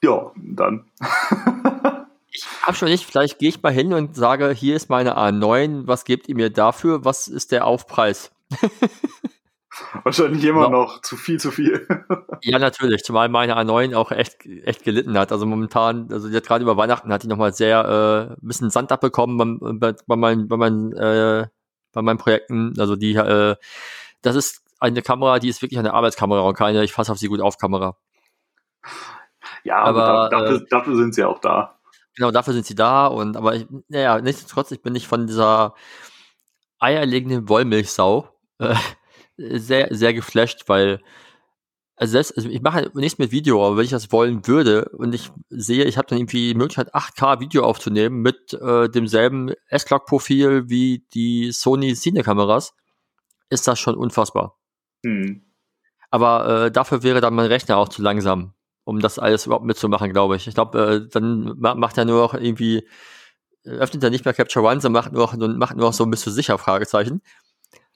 [0.01, 0.89] Ja, dann.
[2.31, 5.85] ich habe schon nicht, vielleicht gehe ich mal hin und sage, hier ist meine A9,
[5.85, 7.03] was gebt ihr mir dafür?
[7.03, 8.31] Was ist der Aufpreis?
[10.03, 10.69] Wahrscheinlich immer ja.
[10.69, 11.87] noch zu viel, zu viel.
[12.43, 15.31] ja, natürlich, zumal meine A9 auch echt, echt gelitten hat.
[15.31, 18.91] Also momentan, also jetzt gerade über Weihnachten hat die nochmal sehr äh, ein bisschen Sand
[18.91, 21.47] abbekommen bei, bei, meinen, bei, meinen, äh,
[21.91, 22.75] bei meinen Projekten.
[22.79, 23.55] Also die, äh,
[24.21, 27.27] das ist eine Kamera, die ist wirklich eine Arbeitskamera und keine, ich fasse auf sie
[27.27, 27.97] gut auf Kamera.
[29.63, 31.79] Ja, aber, aber dafür, äh, dafür sind sie auch da.
[32.15, 35.73] Genau, dafür sind sie da und aber ich, naja, nichtsdestotrotz, ich bin nicht von dieser
[36.79, 38.32] eierlegenden Wollmilchsau
[38.63, 41.01] äh, sehr, sehr geflasht, weil
[41.95, 45.13] also, selbst, also ich mache nichts mit Video, aber wenn ich das wollen würde und
[45.13, 50.69] ich sehe, ich habe dann irgendwie die Möglichkeit, 8K Video aufzunehmen mit äh, demselben S-Clock-Profil
[50.69, 52.73] wie die Sony Cine-Kameras,
[53.49, 54.57] ist das schon unfassbar.
[55.05, 55.43] Hm.
[56.09, 58.53] Aber äh, dafür wäre dann mein Rechner auch zu langsam
[58.85, 60.47] um das alles überhaupt mitzumachen, glaube ich.
[60.47, 62.87] Ich glaube, äh, dann macht er nur noch irgendwie,
[63.63, 66.03] äh, öffnet er nicht mehr Capture One, sondern macht nur noch, macht nur noch so
[66.03, 67.21] ein bisschen sicher Fragezeichen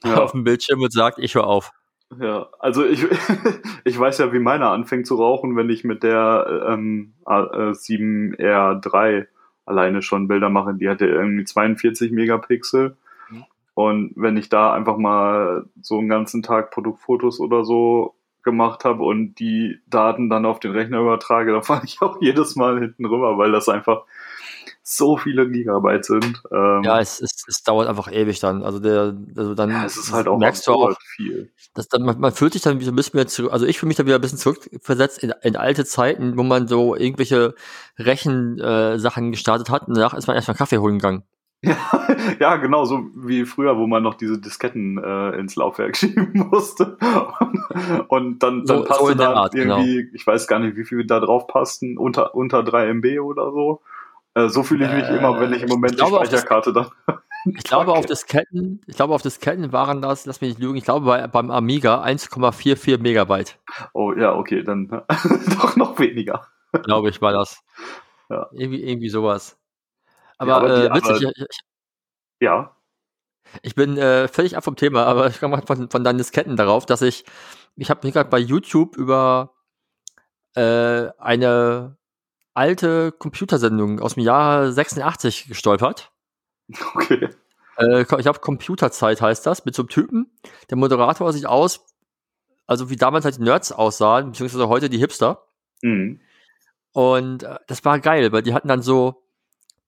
[0.04, 0.18] ja.
[0.22, 1.72] auf dem Bildschirm und sagt, ich höre auf.
[2.20, 3.06] Ja, also ich,
[3.84, 9.28] ich weiß ja, wie meiner anfängt zu rauchen, wenn ich mit der ähm, A7R3
[9.66, 10.74] alleine schon Bilder mache.
[10.74, 12.96] Die hatte irgendwie 42 Megapixel.
[13.30, 13.44] Mhm.
[13.74, 19.04] Und wenn ich da einfach mal so einen ganzen Tag Produktfotos oder so gemacht habe
[19.04, 23.06] und die Daten dann auf den Rechner übertrage, da fahre ich auch jedes Mal hinten
[23.06, 24.04] rüber, weil das einfach
[24.90, 26.42] so viele Gigabyte sind.
[26.50, 28.64] Ähm, ja, es, es, es dauert einfach ewig dann.
[28.64, 31.52] Also der, also dann ja, es ist halt auch merkst du auch viel.
[31.74, 33.80] Dass dann, man, man fühlt sich dann wie so ein bisschen mehr zurück, also ich
[33.80, 37.54] fühle mich dann wieder ein bisschen zurückversetzt in, in alte Zeiten, wo man so irgendwelche
[38.00, 41.24] Rechensachen äh, gestartet hat und danach ist man erstmal Kaffee holen gegangen.
[41.62, 41.76] Ja,
[42.40, 46.98] ja, genau, so wie früher, wo man noch diese Disketten äh, ins Laufwerk schieben musste.
[48.08, 49.80] Und dann, dann so, passte so da Art, genau.
[49.80, 50.12] irgendwie, genau.
[50.14, 53.82] ich weiß gar nicht, wie viel da drauf passten, unter, unter 3 MB oder so.
[54.38, 56.92] Äh, so fühle ich mich äh, immer, wenn ich im Moment ich die Speicherkarte dann.
[57.46, 60.84] Ich glaube, auf Disketten, ich glaube, auf Disketten waren das, lass mich nicht lügen, ich
[60.84, 63.58] glaube, bei, beim Amiga 1,44 Megabyte.
[63.94, 64.88] Oh, ja, okay, dann
[65.60, 66.46] doch noch weniger.
[66.84, 67.64] Glaube ich, war das.
[68.30, 68.48] Ja.
[68.52, 69.58] Irgendwie, irgendwie sowas.
[70.38, 71.60] Aber, ja, aber äh, witzig, aber, ich,
[72.40, 72.76] ja.
[73.64, 76.86] Ich bin äh, völlig ab vom Thema, aber ich komme von, von deinen Disketten darauf,
[76.86, 77.26] dass ich,
[77.76, 79.56] ich habe mich gerade bei YouTube über
[80.54, 81.97] äh, eine
[82.58, 86.12] alte Computersendung aus dem Jahr 86 gestolpert.
[86.96, 87.30] Okay.
[87.78, 90.32] Äh, ich glaube, Computerzeit heißt das, mit so einem Typen.
[90.70, 91.86] Der Moderator sieht aus,
[92.66, 95.46] also wie damals halt die Nerds aussahen, beziehungsweise heute die Hipster.
[95.82, 96.20] Mhm.
[96.92, 99.24] Und äh, das war geil, weil die hatten dann so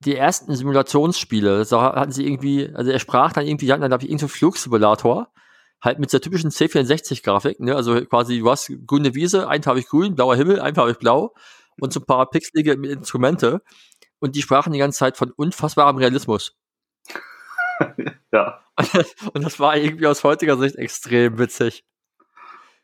[0.02, 3.90] die ersten Simulationsspiele, da hatten sie irgendwie, also er sprach dann irgendwie, die hatten dann,
[3.90, 5.28] glaube ich, irgendeinen so Flugsimulator,
[5.82, 10.36] halt mit der typischen C64-Grafik, ne, also quasi, du hast grüne Wiese, einfarbig grün, blauer
[10.36, 11.34] Himmel, einfarbig blau
[11.82, 13.62] und so ein paar pixelige Instrumente
[14.20, 16.58] und die sprachen die ganze Zeit von unfassbarem Realismus.
[18.32, 18.60] ja.
[19.34, 21.84] Und das war irgendwie aus heutiger Sicht extrem witzig.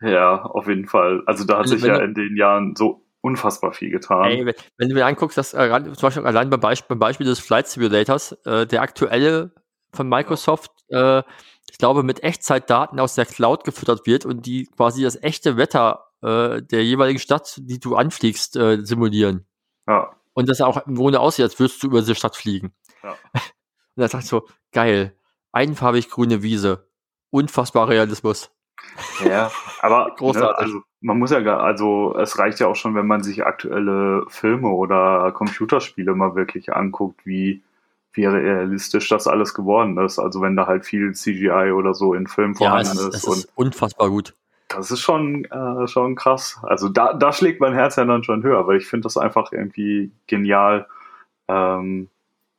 [0.02, 1.24] Ja, auf jeden Fall.
[1.26, 4.26] Also da hat also, sich ja in den Jahren so unfassbar viel getan.
[4.26, 7.26] Ey, wenn, wenn, du dir anguckst, dass äh, zum Beispiel allein beim Beispiel, beim Beispiel
[7.26, 9.52] des Flight Simulators, äh, der aktuelle
[9.92, 11.24] von Microsoft, äh,
[11.72, 16.05] ich glaube, mit Echtzeitdaten aus der Cloud gefüttert wird und die quasi das echte Wetter
[16.26, 19.46] äh, der jeweiligen Stadt, die du anfliegst, äh, simulieren.
[19.88, 20.16] Ja.
[20.34, 22.74] Und das auch im Grunde aussieht, als würdest du über diese Stadt fliegen.
[23.04, 23.16] Ja.
[23.34, 25.16] Und da sagst du so, geil,
[25.52, 26.90] einfarbig grüne Wiese,
[27.30, 28.52] unfassbar Realismus.
[29.24, 30.50] Ja, aber ne, großartig.
[30.50, 33.46] Ne, also man muss ja gar, also es reicht ja auch schon, wenn man sich
[33.46, 37.64] aktuelle Filme oder Computerspiele mal wirklich anguckt, wie,
[38.12, 40.20] wie realistisch das alles geworden ist.
[40.20, 43.28] Also wenn da halt viel CGI oder so in Filmen vorhanden ja, es, ist.
[43.28, 44.34] Es ist unfassbar gut.
[44.68, 46.60] Das ist schon, äh, schon krass.
[46.64, 49.52] Also da, da schlägt mein Herz ja dann schon höher, weil ich finde das einfach
[49.52, 50.88] irgendwie genial,
[51.48, 52.10] ähm,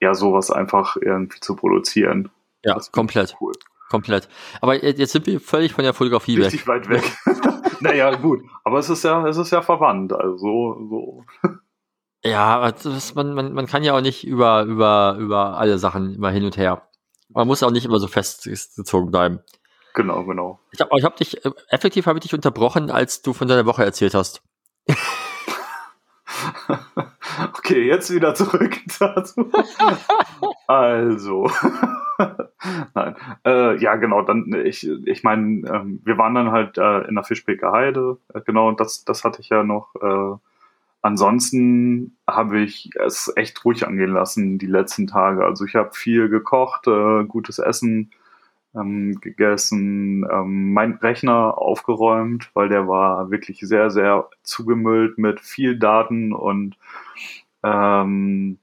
[0.01, 2.31] ja, sowas einfach irgendwie zu produzieren.
[2.65, 3.37] Ja, komplett.
[3.41, 3.53] Cool.
[3.91, 4.29] komplett.
[4.61, 6.89] Aber jetzt sind wir völlig von der Fotografie Richtig weg.
[6.89, 7.17] weit weg.
[7.81, 8.43] naja, gut.
[8.65, 10.13] Aber es ist ja, es ist ja verwandt.
[10.13, 11.25] Also so.
[12.25, 16.31] Ja, das, man, man, man kann ja auch nicht über, über, über alle Sachen immer
[16.31, 16.89] hin und her.
[17.29, 19.41] Man muss auch nicht immer so festgezogen bleiben.
[19.97, 20.61] Genau, genau.
[20.73, 23.65] Ich habe ich hab dich, äh, effektiv habe ich dich unterbrochen, als du von deiner
[23.65, 24.43] Woche erzählt hast.
[27.57, 29.51] okay, jetzt wieder zurück dazu.
[30.67, 31.51] also.
[32.95, 33.17] Nein.
[33.47, 37.25] Äh, ja, genau, dann, ich, ich meine, ähm, wir waren dann halt äh, in der
[37.25, 39.95] Fischbeker Heide, äh, genau, und das, das hatte ich ja noch.
[39.95, 40.37] Äh,
[41.01, 45.43] ansonsten habe ich es echt ruhig angehen lassen die letzten Tage.
[45.43, 48.11] Also ich habe viel gekocht, äh, gutes Essen
[48.77, 55.79] ähm, gegessen, ähm, mein Rechner aufgeräumt, weil der war wirklich sehr, sehr zugemüllt mit viel
[55.79, 56.77] Daten und
[57.63, 58.59] ähm,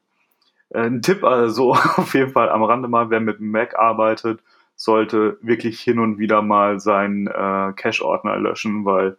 [0.73, 4.41] ein Tipp also auf jeden Fall am Rande mal, wer mit Mac arbeitet,
[4.75, 9.17] sollte wirklich hin und wieder mal seinen äh, Cache-Ordner löschen, weil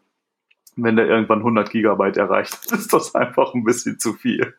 [0.76, 4.54] wenn der irgendwann 100 Gigabyte erreicht, ist das einfach ein bisschen zu viel.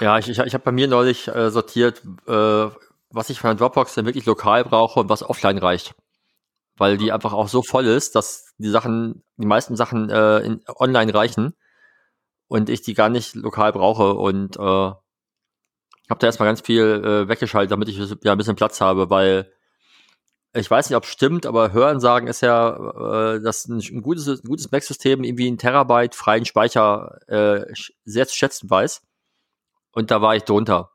[0.00, 2.68] Ja, ich, ich, ich habe bei mir neulich äh, sortiert, äh,
[3.10, 5.94] was ich von der Dropbox denn wirklich lokal brauche und was offline reicht.
[6.76, 10.62] Weil die einfach auch so voll ist, dass die Sachen, die meisten Sachen äh, in,
[10.76, 11.54] online reichen
[12.48, 14.60] und ich die gar nicht lokal brauche und äh,
[16.10, 19.52] habe da erstmal ganz viel äh, weggeschaltet, damit ich ja ein bisschen Platz habe, weil
[20.52, 24.02] ich weiß nicht, ob es stimmt, aber Hören sagen ist ja, äh, dass ein, ein
[24.02, 27.72] gutes, ein gutes Mac-System irgendwie einen Terabyte freien Speicher äh,
[28.04, 29.02] sehr zu schätzen weiß.
[29.92, 30.90] Und da war ich drunter.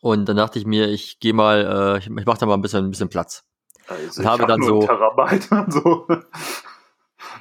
[0.00, 2.62] Und dann dachte ich mir, ich gehe mal, äh, ich, ich mache da mal ein
[2.62, 3.44] bisschen, ein bisschen Platz.
[3.88, 4.80] Also und habe hab dann so.
[4.80, 6.06] Terabyte so.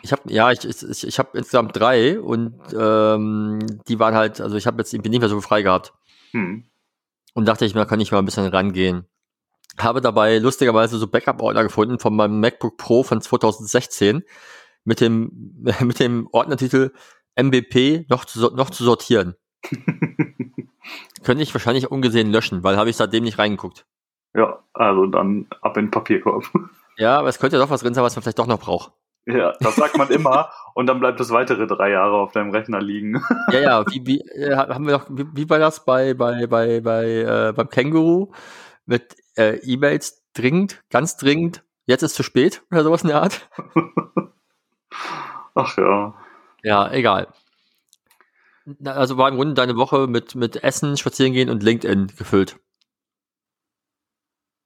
[0.02, 4.56] Ich habe ja, ich, ich, ich habe insgesamt drei und ähm, die waren halt, also
[4.56, 5.94] ich habe jetzt irgendwie nicht mehr so frei gehabt.
[6.32, 6.66] Hm.
[7.34, 9.06] Und dachte ich, da kann ich mal ein bisschen rangehen.
[9.78, 14.24] Habe dabei lustigerweise so Backup-Ordner gefunden von meinem MacBook Pro von 2016
[14.86, 16.92] mit dem, mit dem Ordnertitel
[17.36, 19.36] MVP noch zu, noch zu sortieren.
[21.24, 23.86] Könnte ich wahrscheinlich ungesehen löschen, weil habe ich seitdem nicht reingeguckt.
[24.34, 26.46] Ja, also dann ab in den Papierkorb.
[26.98, 28.94] Ja, aber es könnte ja doch was drin sein, was man vielleicht doch noch braucht.
[29.26, 32.80] Ja, das sagt man immer und dann bleibt es weitere drei Jahre auf deinem Rechner
[32.80, 33.22] liegen.
[33.52, 36.80] Ja, ja, wie, wie äh, haben wir noch, wie, wie war das bei, bei, bei,
[36.80, 38.32] bei äh, beim Känguru
[38.86, 43.50] mit äh, E-Mails dringend, ganz dringend, jetzt ist zu spät oder sowas in der Art?
[45.54, 46.14] Ach ja.
[46.64, 47.28] Ja, egal.
[48.84, 52.60] Also war im Grunde deine Woche mit, mit Essen, Spazierengehen und LinkedIn gefüllt.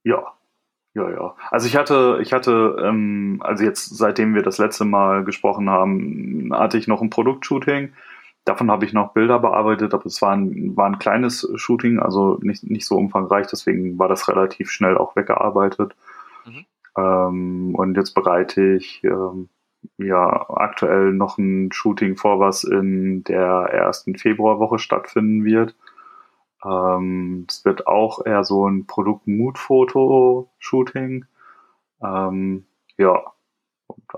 [0.03, 0.33] Ja,
[0.95, 1.35] ja, ja.
[1.51, 6.51] Also ich hatte, ich hatte, ähm, also jetzt seitdem wir das letzte Mal gesprochen haben,
[6.53, 7.93] hatte ich noch ein Produktshooting.
[8.45, 12.39] Davon habe ich noch Bilder bearbeitet, aber es war ein, war ein kleines Shooting, also
[12.41, 15.95] nicht, nicht so umfangreich, deswegen war das relativ schnell auch weggearbeitet.
[16.45, 16.65] Mhm.
[16.97, 19.49] Ähm, und jetzt bereite ich ähm,
[19.97, 25.75] ja aktuell noch ein Shooting vor, was in der ersten Februarwoche stattfinden wird.
[26.63, 31.25] Ähm, es wird auch eher so ein Produkt-Mood-Foto-Shooting.
[32.03, 32.65] Ähm,
[32.97, 33.23] ja,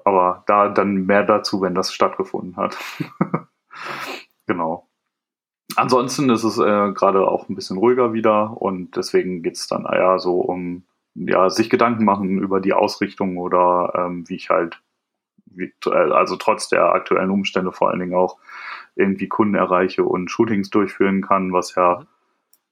[0.06, 2.78] aber da dann mehr dazu, wenn das stattgefunden hat.
[4.48, 4.88] genau.
[5.76, 9.86] Ansonsten ist es äh, gerade auch ein bisschen ruhiger wieder und deswegen geht es dann
[9.86, 10.84] eher so um
[11.16, 14.82] ja, sich Gedanken machen über die Ausrichtung oder ähm, wie ich halt
[15.86, 18.38] also trotz der aktuellen Umstände vor allen Dingen auch
[18.96, 22.06] irgendwie Kunden erreiche und Shootings durchführen kann, was ja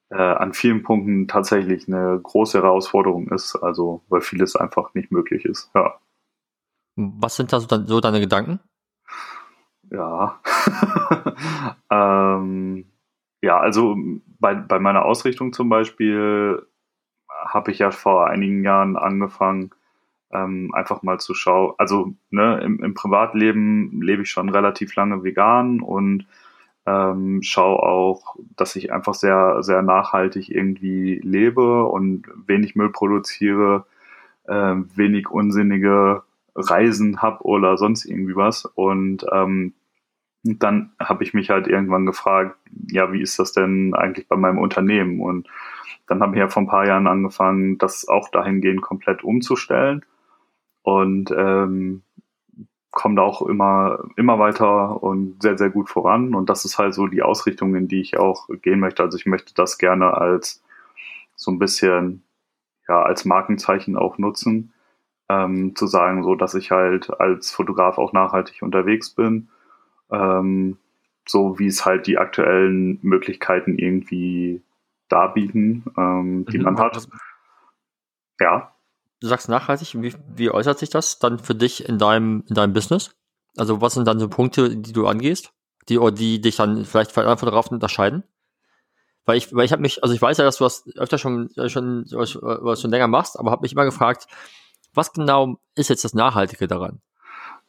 [0.10, 5.46] äh, an vielen Punkten tatsächlich eine große Herausforderung ist, also weil vieles einfach nicht möglich
[5.46, 5.72] ist.
[5.76, 6.00] Ja.
[6.96, 8.60] Was sind da so, de so deine Gedanken?
[9.92, 10.39] Ja.
[11.89, 12.86] ähm,
[13.42, 13.96] ja, also
[14.39, 16.65] bei, bei meiner Ausrichtung zum Beispiel
[17.30, 19.72] habe ich ja vor einigen Jahren angefangen,
[20.32, 21.74] ähm, einfach mal zu schauen.
[21.78, 26.28] Also ne, im, im Privatleben lebe ich schon relativ lange vegan und
[26.86, 33.86] ähm, schaue auch, dass ich einfach sehr, sehr nachhaltig irgendwie lebe und wenig Müll produziere,
[34.46, 36.24] äh, wenig unsinnige
[36.56, 38.65] Reisen habe oder sonst irgendwie was.
[38.65, 39.74] Und ähm,
[40.44, 42.56] dann habe ich mich halt irgendwann gefragt,
[42.89, 45.22] ja, wie ist das denn eigentlich bei meinem Unternehmen?
[45.22, 45.48] Und
[46.08, 50.04] dann habe ich ja vor ein paar Jahren angefangen, das auch dahingehend komplett umzustellen
[50.89, 52.02] und ähm,
[52.89, 56.33] komme da auch immer, immer weiter und sehr, sehr gut voran.
[56.33, 59.04] Und das ist halt so die Ausrichtung, in die ich auch gehen möchte.
[59.04, 60.63] Also ich möchte das gerne als
[61.35, 62.23] so ein bisschen,
[62.87, 64.73] ja, als Markenzeichen auch nutzen,
[65.29, 69.50] ähm, zu sagen, so dass ich halt als Fotograf auch nachhaltig unterwegs bin.
[70.12, 70.77] Ähm,
[71.27, 74.63] so wie es halt die aktuellen Möglichkeiten irgendwie
[75.08, 76.63] darbieten, ähm, die mhm.
[76.63, 77.08] man hat.
[78.40, 78.73] Ja.
[79.22, 82.74] Du sagst nachhaltig, wie, wie äußert sich das dann für dich in deinem, in deinem
[82.74, 83.15] Business?
[83.58, 85.52] Also was sind dann so Punkte, die du angehst,
[85.90, 88.24] die, die dich dann vielleicht von anderen Fotografen unterscheiden?
[89.26, 91.50] Weil ich, weil ich habe mich, also ich weiß ja, dass du das öfter schon,
[91.67, 94.28] schon, was schon länger machst, aber habe mich immer gefragt,
[94.94, 97.02] was genau ist jetzt das Nachhaltige daran?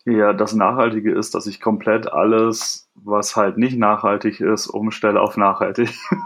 [0.07, 5.37] Ja, das Nachhaltige ist, dass ich komplett alles, was halt nicht nachhaltig ist, umstelle auf
[5.37, 5.91] nachhaltig.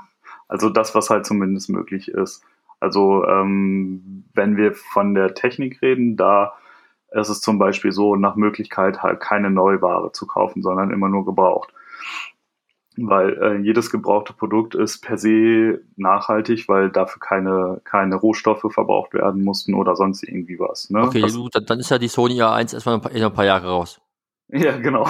[0.46, 2.42] Also das, was halt zumindest möglich ist.
[2.84, 6.52] Also ähm, wenn wir von der Technik reden, da
[7.12, 11.24] ist es zum Beispiel so, nach Möglichkeit halt keine Neuware zu kaufen, sondern immer nur
[11.24, 11.72] gebraucht.
[12.98, 19.14] Weil äh, jedes gebrauchte Produkt ist per se nachhaltig, weil dafür keine, keine Rohstoffe verbraucht
[19.14, 20.90] werden mussten oder sonst irgendwie was.
[20.90, 21.00] Ne?
[21.00, 24.03] Okay, das, dann, dann ist ja die Sony A1 erstmal paar, ein paar Jahre raus.
[24.54, 25.08] Ja, genau.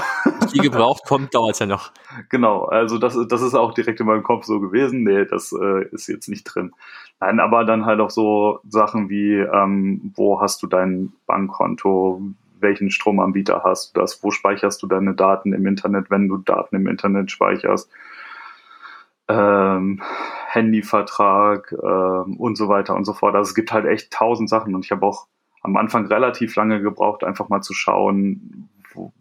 [0.55, 1.93] Die gebraucht kommt, dauert es ja noch.
[2.31, 5.03] Genau, also das, das ist auch direkt in meinem Kopf so gewesen.
[5.03, 6.73] Nee, das äh, ist jetzt nicht drin.
[7.21, 12.23] Nein, aber dann halt auch so Sachen wie, ähm, wo hast du dein Bankkonto,
[12.61, 16.77] welchen Stromanbieter hast du das, wo speicherst du deine Daten im Internet, wenn du Daten
[16.77, 17.91] im Internet speicherst,
[19.29, 20.01] ähm,
[20.47, 23.35] Handyvertrag ähm, und so weiter und so fort.
[23.35, 25.27] Also es gibt halt echt tausend Sachen und ich habe auch
[25.61, 28.71] am Anfang relativ lange gebraucht, einfach mal zu schauen,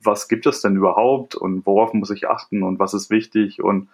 [0.04, 3.90] was gibt es denn überhaupt und worauf muss ich achten und was ist wichtig und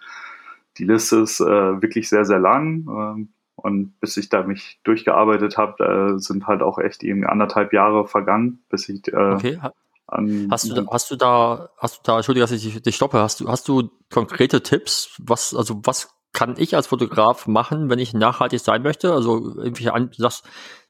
[0.78, 2.86] die Liste ist äh, wirklich sehr, sehr lang.
[2.88, 3.26] Äh,
[3.56, 8.06] und bis ich da mich durchgearbeitet habe, äh, sind halt auch echt irgendwie anderthalb Jahre
[8.06, 9.58] vergangen, bis ich äh, okay.
[10.06, 13.18] An, hast du, da, hast du da, hast du da, Entschuldige, dass ich dich stoppe,
[13.20, 15.14] hast du, hast du konkrete Tipps?
[15.18, 19.12] Was, also was kann ich als Fotograf machen, wenn ich nachhaltig sein möchte?
[19.12, 20.44] Also irgendwie an, du sagst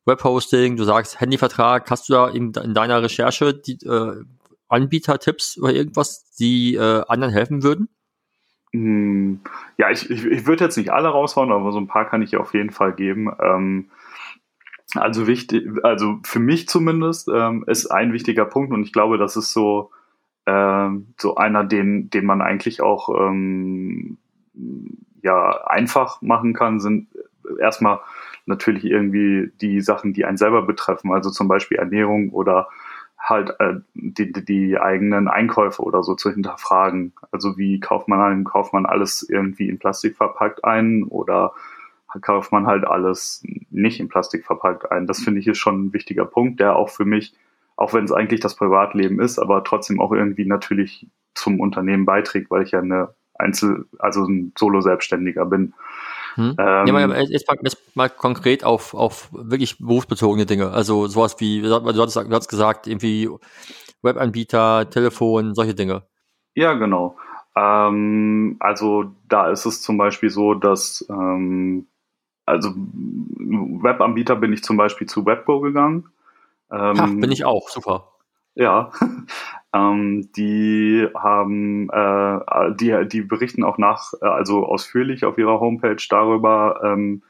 [0.06, 4.24] Webhosting, du sagst Handyvertrag, hast du da in, in deiner Recherche die, äh,
[4.70, 7.88] Anbietertipps oder irgendwas, die äh, anderen helfen würden?
[8.72, 9.40] Hm,
[9.76, 12.36] ja, ich, ich, ich würde jetzt nicht alle raushauen, aber so ein paar kann ich
[12.36, 13.30] auf jeden Fall geben.
[13.40, 13.90] Ähm,
[14.94, 19.36] also wichtig, also für mich zumindest ähm, ist ein wichtiger Punkt und ich glaube, das
[19.36, 19.90] ist so,
[20.46, 24.18] ähm, so einer, den, den man eigentlich auch ähm,
[25.22, 27.08] ja einfach machen kann, sind
[27.58, 28.00] erstmal
[28.46, 32.68] natürlich irgendwie die Sachen, die einen selber betreffen, also zum Beispiel Ernährung oder
[33.20, 37.12] halt äh, die, die eigenen Einkäufe oder so zu hinterfragen.
[37.30, 41.52] Also wie kauft man ein, kauft man alles irgendwie in Plastik verpackt ein oder
[42.22, 45.06] kauft man halt alles nicht in Plastik verpackt ein.
[45.06, 47.34] Das finde ich ist schon ein wichtiger Punkt, der auch für mich,
[47.76, 52.50] auch wenn es eigentlich das Privatleben ist, aber trotzdem auch irgendwie natürlich zum Unternehmen beiträgt,
[52.50, 55.74] weil ich ja eine Einzel, also ein Solo-Selbstständiger bin.
[56.34, 56.56] Hm.
[56.58, 60.70] Ähm, ja, mal, jetzt, mal, jetzt mal konkret auf, auf wirklich berufsbezogene Dinge.
[60.70, 63.28] Also sowas wie, du hattest, du hattest gesagt, irgendwie
[64.02, 66.02] Webanbieter, Telefon, solche Dinge.
[66.54, 67.16] Ja, genau.
[67.56, 71.86] Ähm, also da ist es zum Beispiel so, dass ähm,
[72.46, 76.08] also Webanbieter bin ich zum Beispiel zu Webgo gegangen.
[76.70, 78.12] Ähm, ha, bin ich auch, super.
[78.54, 78.90] Ja,
[79.72, 86.02] ähm, die haben, äh, die, die berichten auch nach, äh, also ausführlich auf ihrer Homepage
[86.08, 87.22] darüber, ähm,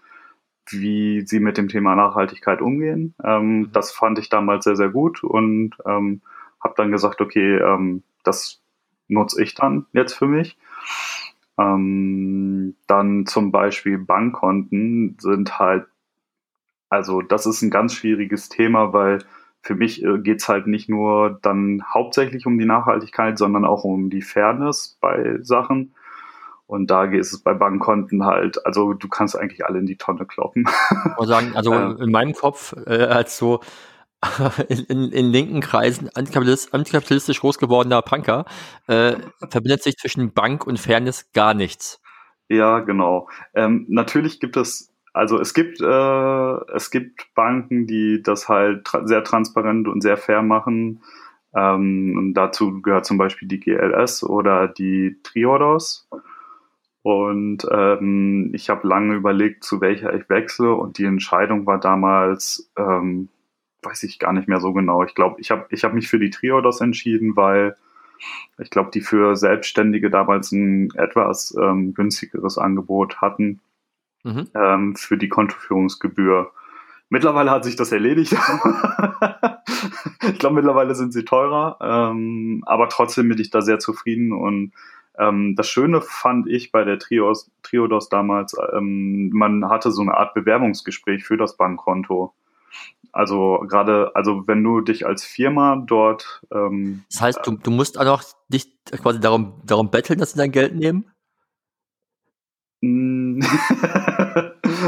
[0.68, 3.14] wie sie mit dem Thema Nachhaltigkeit umgehen.
[3.24, 3.72] Ähm, mhm.
[3.72, 6.22] das fand ich damals sehr, sehr gut und ähm,
[6.62, 8.62] habe dann gesagt, okay, ähm, das
[9.08, 10.56] nutze ich dann jetzt für mich.
[11.58, 15.86] Ähm, dann zum Beispiel Bankkonten sind halt,
[16.88, 19.18] also das ist ein ganz schwieriges Thema, weil
[19.62, 24.10] für mich äh, geht's halt nicht nur dann hauptsächlich um die Nachhaltigkeit, sondern auch um
[24.10, 25.94] die Fairness bei Sachen.
[26.66, 30.24] Und da ist es bei Bankkonten halt, also du kannst eigentlich alle in die Tonne
[30.24, 30.66] kloppen.
[31.20, 33.60] Ich sagen, also in meinem Kopf äh, als so
[34.68, 38.44] in, in, in linken Kreisen antikapitalistisch, antikapitalistisch groß gewordener Punker
[38.86, 39.16] äh,
[39.48, 42.00] verbindet sich zwischen Bank und Fairness gar nichts.
[42.48, 43.28] Ja, genau.
[43.54, 49.06] Ähm, natürlich gibt es also es gibt, äh, es gibt Banken, die das halt tra
[49.06, 51.02] sehr transparent und sehr fair machen.
[51.54, 56.08] Ähm, und dazu gehört zum Beispiel die GLS oder die Triodos.
[57.02, 60.74] Und ähm, ich habe lange überlegt, zu welcher ich wechsle.
[60.74, 63.28] Und die Entscheidung war damals, ähm,
[63.82, 65.02] weiß ich gar nicht mehr so genau.
[65.02, 67.76] Ich glaube, ich habe ich hab mich für die Triodos entschieden, weil
[68.58, 73.60] ich glaube, die für Selbstständige damals ein etwas ähm, günstigeres Angebot hatten
[74.22, 74.48] mhm.
[74.54, 76.50] ähm, für die Kontoführungsgebühr.
[77.08, 78.32] Mittlerweile hat sich das erledigt.
[80.22, 84.32] ich glaube, mittlerweile sind sie teurer, ähm, aber trotzdem bin ich da sehr zufrieden.
[84.32, 84.72] Und
[85.18, 90.14] ähm, das Schöne fand ich bei der Trios, Triodos damals, ähm, man hatte so eine
[90.14, 92.32] Art Bewerbungsgespräch für das Bankkonto.
[93.12, 96.42] Also gerade, also wenn du dich als Firma dort.
[96.52, 100.38] Ähm, das heißt, du, du musst auch noch dich quasi darum, darum betteln, dass sie
[100.38, 101.10] dein Geld nehmen?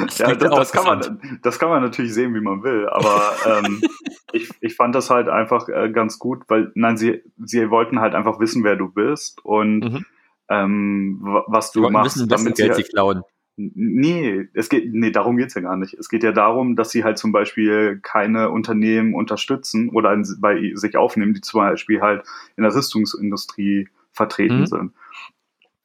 [0.06, 3.36] Das, ja, das, das, kann man, das kann man natürlich sehen, wie man will, aber
[3.46, 3.82] ähm,
[4.32, 8.14] ich, ich fand das halt einfach äh, ganz gut, weil, nein, sie, sie wollten halt
[8.14, 10.04] einfach wissen, wer du bist und Mhm.
[10.48, 13.22] ähm, wa- was du machst, wissen, damit sie Geld halt, sie klauen.
[13.56, 15.94] Nee, es geht, nee, darum geht's ja gar nicht.
[15.94, 20.96] Es geht ja darum, dass sie halt zum Beispiel keine Unternehmen unterstützen oder bei sich
[20.96, 22.24] aufnehmen, die zum Beispiel halt
[22.56, 24.66] in der Rüstungsindustrie vertreten Mhm.
[24.66, 24.92] sind.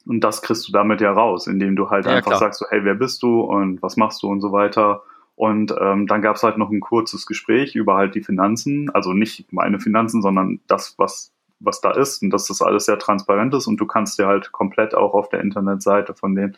[0.07, 2.39] Und das kriegst du damit ja raus, indem du halt Ja, einfach klar.
[2.39, 5.03] sagst, so, hey, wer bist du und was machst du und so weiter.
[5.35, 9.53] Und ähm, dann gab's halt noch ein kurzes Gespräch über halt die Finanzen, also nicht
[9.53, 13.67] meine Finanzen, sondern das, was, was da ist und dass das alles sehr transparent ist
[13.67, 16.57] und du kannst dir halt komplett auch auf der Internetseite von denen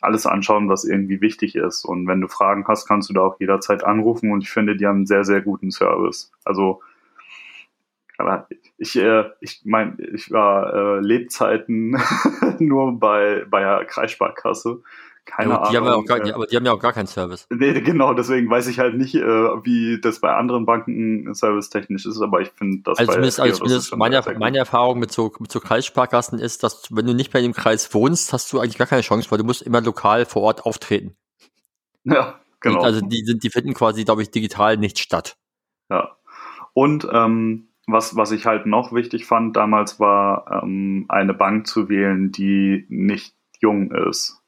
[0.00, 1.84] alles anschauen, was irgendwie wichtig ist.
[1.84, 4.86] Und wenn du Fragen hast, kannst du da auch jederzeit anrufen und ich finde, die
[4.86, 6.32] haben einen sehr, sehr guten Service.
[6.44, 6.80] Also
[8.78, 11.96] ich, äh, ich mein, ich war äh, Lebzeiten
[12.58, 14.82] nur bei, bei der Kreissparkasse.
[15.26, 16.02] Keine Ja, die haben ja Ahnung.
[16.02, 17.46] auch gar, äh, die, aber die haben ja auch gar keinen Service.
[17.50, 22.20] Nee, genau, deswegen weiß ich halt nicht, äh, wie das bei anderen Banken servicetechnisch ist,
[22.20, 25.52] aber ich finde das Also bei zumindest, also zumindest meine, meine Erfahrung mit so, mit
[25.52, 28.86] so Kreissparkassen ist, dass wenn du nicht bei dem Kreis wohnst, hast du eigentlich gar
[28.86, 31.16] keine Chance, weil du musst immer lokal vor Ort auftreten.
[32.04, 32.80] Ja, genau.
[32.80, 35.36] Also die sind, die finden quasi, glaube ich, digital nicht statt.
[35.90, 36.16] Ja.
[36.72, 41.88] Und ähm, was, was ich halt noch wichtig fand damals war, ähm, eine Bank zu
[41.88, 44.42] wählen, die nicht jung ist.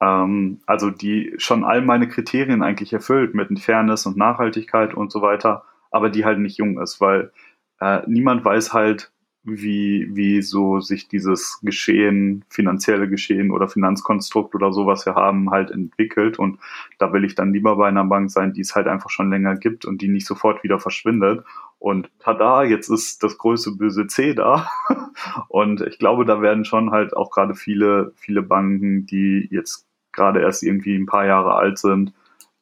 [0.00, 5.22] Ähm, also die schon all meine Kriterien eigentlich erfüllt mit Fairness und Nachhaltigkeit und so
[5.22, 7.32] weiter, aber die halt nicht jung ist, weil
[7.80, 9.12] äh, niemand weiß halt,
[9.44, 15.50] wie, wie so sich dieses Geschehen, finanzielle Geschehen oder Finanzkonstrukt oder so, was wir haben,
[15.50, 16.38] halt entwickelt.
[16.38, 16.60] Und
[16.98, 19.56] da will ich dann lieber bei einer Bank sein, die es halt einfach schon länger
[19.56, 21.44] gibt und die nicht sofort wieder verschwindet.
[21.80, 24.68] Und tada, jetzt ist das größte böse C da.
[25.48, 30.40] Und ich glaube, da werden schon halt auch gerade viele, viele Banken, die jetzt gerade
[30.40, 32.12] erst irgendwie ein paar Jahre alt sind,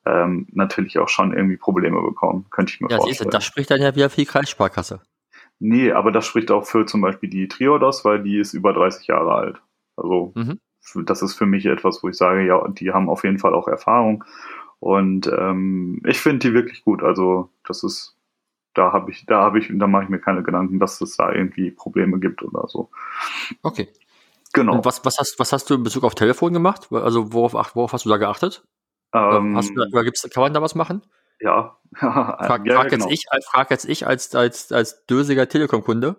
[0.07, 2.47] ähm, natürlich auch schon irgendwie Probleme bekommen.
[2.49, 3.29] Könnte ich mir Ja, vorstellen.
[3.31, 5.03] das spricht dann ja wieder für die Kreissparkasse.
[5.61, 9.07] Nee, aber das spricht auch für zum Beispiel die Triodos, weil die ist über 30
[9.07, 9.63] Jahre alt.
[9.97, 10.59] Also Mhm.
[11.05, 13.69] das ist für mich etwas, wo ich sage, ja, die haben auf jeden Fall auch
[13.69, 14.25] Erfahrung.
[14.79, 17.03] Und ähm, ich finde die wirklich gut.
[17.03, 18.17] Also das ist,
[18.73, 21.31] da habe ich, da habe ich, da mache ich mir keine Gedanken, dass es da
[21.31, 22.91] irgendwie Probleme gibt oder so.
[23.63, 23.89] Okay.
[24.55, 24.77] Genau.
[24.77, 26.89] Und was, was, hast, was hast du in Bezug auf Telefon gemacht?
[26.91, 28.65] Also worauf, worauf hast du da geachtet?
[29.15, 31.03] Ähm, hast du, oder gibt's, kann man da was machen?
[31.43, 33.09] ja, Frag, ja, frag, genau.
[33.09, 36.17] jetzt ich, frag jetzt ich als, als, als dösiger Telekom-Kunde.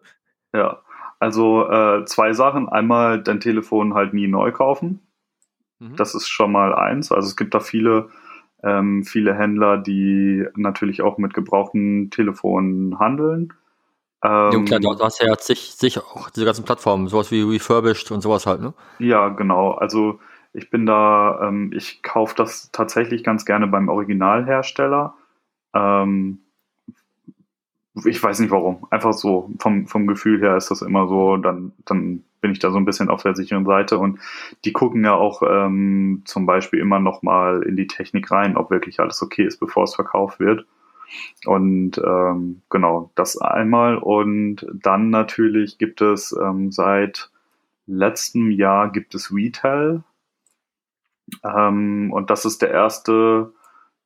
[0.54, 0.82] Ja,
[1.20, 2.68] also äh, zwei Sachen.
[2.68, 5.00] Einmal dein Telefon halt nie neu kaufen.
[5.80, 5.96] Mhm.
[5.96, 7.12] Das ist schon mal eins.
[7.12, 8.10] Also es gibt da viele,
[8.64, 13.54] ähm, viele Händler, die natürlich auch mit gebrauchten Telefonen handeln.
[14.24, 17.44] ja, Ähm, klar, du du hast ja sich, sich auch diese ganzen Plattformen, sowas wie
[17.44, 18.74] Refurbished und sowas halt, ne?
[19.00, 19.72] ja, genau.
[19.72, 20.20] Also
[20.54, 25.16] ich bin da, ähm, ich kaufe das tatsächlich ganz gerne beim Originalhersteller.
[25.74, 26.40] Ähm,
[28.06, 28.88] ich weiß nicht warum.
[28.90, 32.72] Einfach so, vom, vom Gefühl her ist das immer so, dann, dann bin ich da
[32.72, 34.20] so ein bisschen auf der sicheren Seite und
[34.66, 38.72] die gucken ja auch ähm, zum Beispiel immer noch mal in die Technik rein, ob
[38.72, 40.66] wirklich alles okay ist, bevor es verkauft wird.
[41.46, 43.98] Und ähm, genau, das einmal.
[43.98, 47.30] Und dann natürlich gibt es ähm, seit
[47.86, 50.04] letztem Jahr gibt es Retail.
[51.44, 53.54] Ähm, und das ist der erste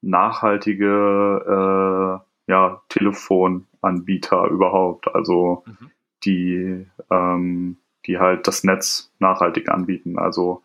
[0.02, 5.14] nachhaltige äh, ja, Telefonanbieter überhaupt.
[5.14, 5.92] Also Mhm.
[6.26, 10.18] die, ähm, die halt das Netz nachhaltig anbieten.
[10.18, 10.64] Also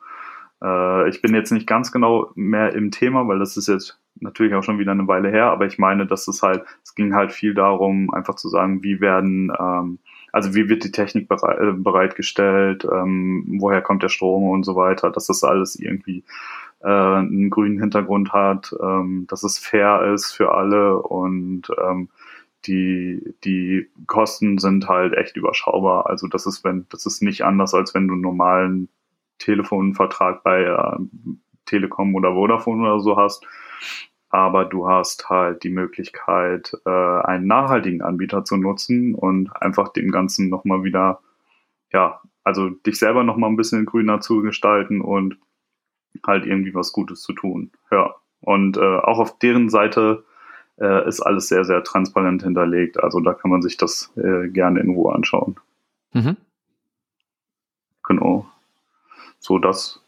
[0.62, 4.54] äh, ich bin jetzt nicht ganz genau mehr im Thema, weil das ist jetzt natürlich
[4.54, 7.32] auch schon wieder eine Weile her, aber ich meine, dass es halt, es ging halt
[7.32, 9.98] viel darum, einfach zu sagen, wie werden, ähm,
[10.32, 14.76] also wie wird die Technik bereit, äh, bereitgestellt, ähm, woher kommt der Strom und so
[14.76, 16.24] weiter, dass das alles irgendwie
[16.80, 22.08] äh, einen grünen Hintergrund hat, ähm, dass es fair ist für alle und ähm,
[22.66, 26.06] die, die Kosten sind halt echt überschaubar.
[26.06, 28.88] Also das ist, wenn, das ist nicht anders, als wenn du einen normalen
[29.38, 30.98] Telefonvertrag bei äh,
[31.64, 33.46] Telekom oder Vodafone oder so hast.
[34.30, 40.10] Aber du hast halt die Möglichkeit, äh, einen nachhaltigen Anbieter zu nutzen und einfach dem
[40.12, 41.20] Ganzen nochmal wieder,
[41.92, 45.36] ja, also dich selber nochmal ein bisschen grüner zu gestalten und
[46.26, 47.72] halt irgendwie was Gutes zu tun.
[47.90, 48.14] Ja.
[48.40, 50.24] Und äh, auch auf deren Seite
[50.78, 53.02] äh, ist alles sehr, sehr transparent hinterlegt.
[53.02, 55.56] Also da kann man sich das äh, gerne in Ruhe anschauen.
[56.12, 56.36] Mhm.
[58.04, 58.46] Genau.
[59.38, 59.99] So das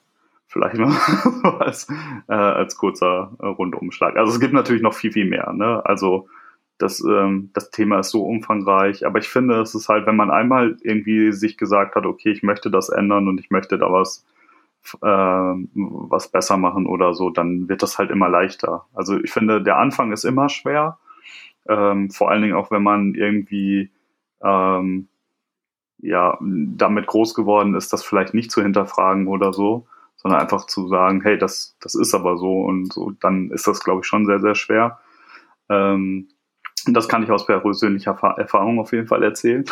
[0.52, 0.92] vielleicht mal
[1.58, 1.88] als,
[2.28, 4.16] äh, als kurzer äh, Rundumschlag.
[4.16, 5.52] Also es gibt natürlich noch viel, viel mehr.
[5.52, 5.84] Ne?
[5.84, 6.28] Also
[6.78, 10.30] das, ähm, das Thema ist so umfangreich, aber ich finde, es ist halt, wenn man
[10.30, 14.26] einmal irgendwie sich gesagt hat, okay, ich möchte das ändern und ich möchte da was
[15.00, 18.86] äh, was besser machen oder so, dann wird das halt immer leichter.
[18.92, 20.98] Also ich finde, der Anfang ist immer schwer,
[21.68, 23.90] ähm, vor allen Dingen auch wenn man irgendwie
[24.42, 25.06] ähm,
[25.98, 29.86] ja damit groß geworden ist, das vielleicht nicht zu hinterfragen oder so,
[30.22, 33.82] sondern einfach zu sagen, hey, das das ist aber so und so, dann ist das
[33.82, 34.98] glaube ich schon sehr sehr schwer.
[35.68, 36.28] Ähm,
[36.86, 39.64] das kann ich aus persönlicher Erfahrung auf jeden Fall erzählen.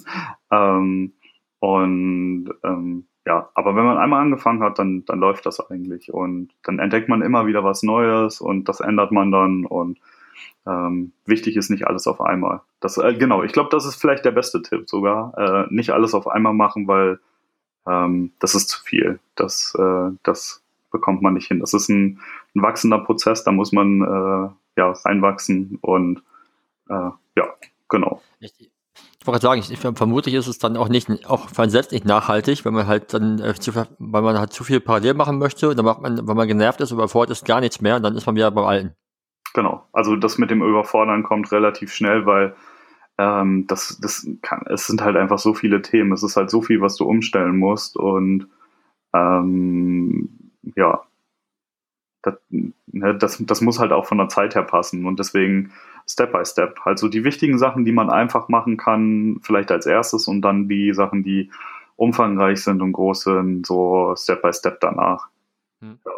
[0.50, 1.12] ähm,
[1.58, 6.12] und ähm, ja, aber wenn man einmal angefangen hat, dann, dann läuft das eigentlich.
[6.12, 9.64] Und dann entdeckt man immer wieder was Neues und das ändert man dann.
[9.64, 9.98] Und
[10.66, 12.60] ähm, wichtig ist nicht alles auf einmal.
[12.80, 15.32] Das, äh, genau, ich glaube, das ist vielleicht der beste Tipp sogar.
[15.38, 17.18] Äh, nicht alles auf einmal machen, weil
[17.86, 19.18] ähm, das ist zu viel.
[19.34, 21.60] Das, äh, das bekommt man nicht hin.
[21.60, 22.20] Das ist ein,
[22.54, 26.22] ein wachsender Prozess, da muss man äh, ja reinwachsen und
[26.88, 27.54] äh, ja,
[27.88, 28.20] genau.
[28.38, 31.70] Ich, ich wollte sagen, ich, ich, vermutlich ist es dann auch nicht, auch für einen
[31.70, 35.14] selbst nicht nachhaltig, wenn man halt dann, äh, zu, weil man halt zu viel parallel
[35.14, 38.02] machen möchte, dann macht man, wenn man genervt ist, überfordert ist gar nichts mehr und
[38.02, 38.94] dann ist man wieder beim Alten.
[39.54, 39.88] Genau.
[39.92, 42.54] Also das mit dem Überfordern kommt relativ schnell, weil
[43.18, 46.12] ähm, das, das kann, es sind halt einfach so viele Themen.
[46.12, 48.48] Es ist halt so viel, was du umstellen musst und
[49.14, 50.28] ähm,
[50.76, 51.02] ja,
[52.22, 55.72] das, ne, das, das muss halt auch von der Zeit her passen und deswegen
[56.06, 56.80] Step by Step.
[56.84, 60.92] Also die wichtigen Sachen, die man einfach machen kann, vielleicht als erstes und dann die
[60.92, 61.50] Sachen, die
[61.96, 65.28] umfangreich sind und groß sind, so Step by Step danach.
[65.80, 65.98] Hm.
[66.04, 66.12] Ja.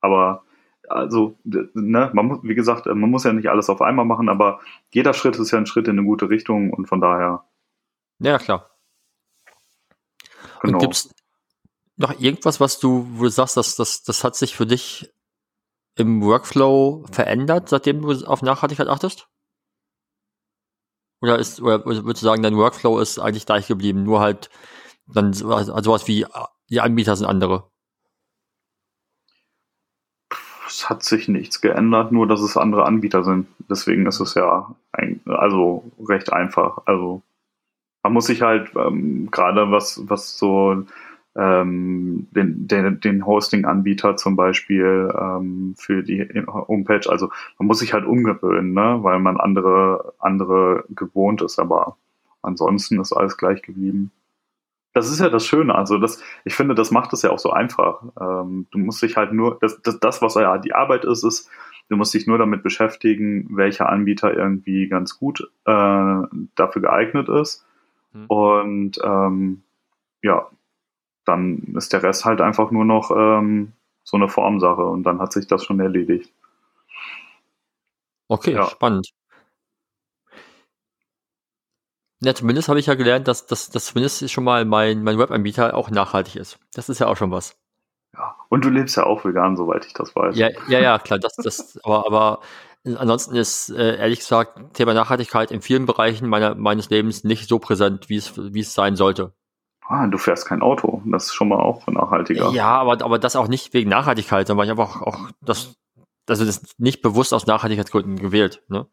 [0.00, 0.43] Aber
[0.88, 4.60] also, ne, man muss, wie gesagt, man muss ja nicht alles auf einmal machen, aber
[4.90, 7.44] jeder Schritt ist ja ein Schritt in eine gute Richtung und von daher.
[8.18, 8.70] Ja, klar.
[10.62, 10.78] Genau.
[10.78, 11.14] Und gibt's
[11.96, 15.12] noch irgendwas, was du, wo du sagst, dass das, das hat sich für dich
[15.96, 19.28] im Workflow verändert, seitdem du auf Nachhaltigkeit achtest?
[21.20, 24.50] Oder ist, oder würdest du sagen, dein Workflow ist eigentlich gleich geblieben, nur halt
[25.06, 26.26] dann also sowas wie
[26.68, 27.70] die Anbieter sind andere?
[30.74, 33.46] Es hat sich nichts geändert, nur dass es andere Anbieter sind.
[33.70, 36.78] Deswegen ist es ja ein, also recht einfach.
[36.86, 37.22] Also
[38.02, 40.84] man muss sich halt ähm, gerade was, was so
[41.36, 47.08] ähm, den, den, den Hosting-Anbieter zum Beispiel ähm, für die Homepage.
[47.08, 48.98] Also man muss sich halt umgewöhnen, ne?
[49.02, 51.96] weil man andere, andere gewohnt ist, aber
[52.42, 54.10] ansonsten ist alles gleich geblieben.
[54.94, 57.50] Das ist ja das Schöne, also das, ich finde, das macht es ja auch so
[57.50, 58.02] einfach.
[58.18, 61.50] Ähm, du musst dich halt nur, das, das, das, was ja die Arbeit ist, ist,
[61.88, 66.22] du musst dich nur damit beschäftigen, welcher Anbieter irgendwie ganz gut äh,
[66.54, 67.66] dafür geeignet ist.
[68.12, 68.26] Mhm.
[68.26, 69.62] Und ähm,
[70.22, 70.46] ja,
[71.24, 73.72] dann ist der Rest halt einfach nur noch ähm,
[74.04, 76.32] so eine Formsache und dann hat sich das schon erledigt.
[78.28, 78.66] Okay, ja.
[78.66, 79.10] spannend.
[82.24, 85.90] Ja, zumindest habe ich ja gelernt, dass das zumindest schon mal mein, mein Webanbieter auch
[85.90, 86.58] nachhaltig ist.
[86.74, 87.56] Das ist ja auch schon was.
[88.14, 90.36] Ja, und du lebst ja auch vegan, soweit ich das weiß.
[90.36, 91.18] Ja, ja, ja klar.
[91.18, 92.40] Das, das, aber, aber
[92.84, 97.58] ansonsten ist äh, ehrlich gesagt Thema Nachhaltigkeit in vielen Bereichen meiner, meines Lebens nicht so
[97.58, 99.32] präsent, wie es, wie es sein sollte.
[99.86, 101.02] Ah, du fährst kein Auto.
[101.04, 102.50] Das ist schon mal auch nachhaltiger.
[102.50, 105.76] Ja, aber, aber das auch nicht wegen Nachhaltigkeit, sondern weil ich einfach auch das,
[106.26, 108.62] also das nicht bewusst aus Nachhaltigkeitsgründen gewählt.
[108.68, 108.86] Ne?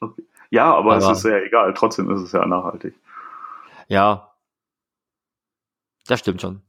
[0.00, 0.24] Okay.
[0.50, 1.74] Ja, aber, aber, es ist ja egal.
[1.74, 2.94] Trotzdem ist es ja nachhaltig.
[3.88, 4.30] Ja.
[6.06, 6.62] Das stimmt schon.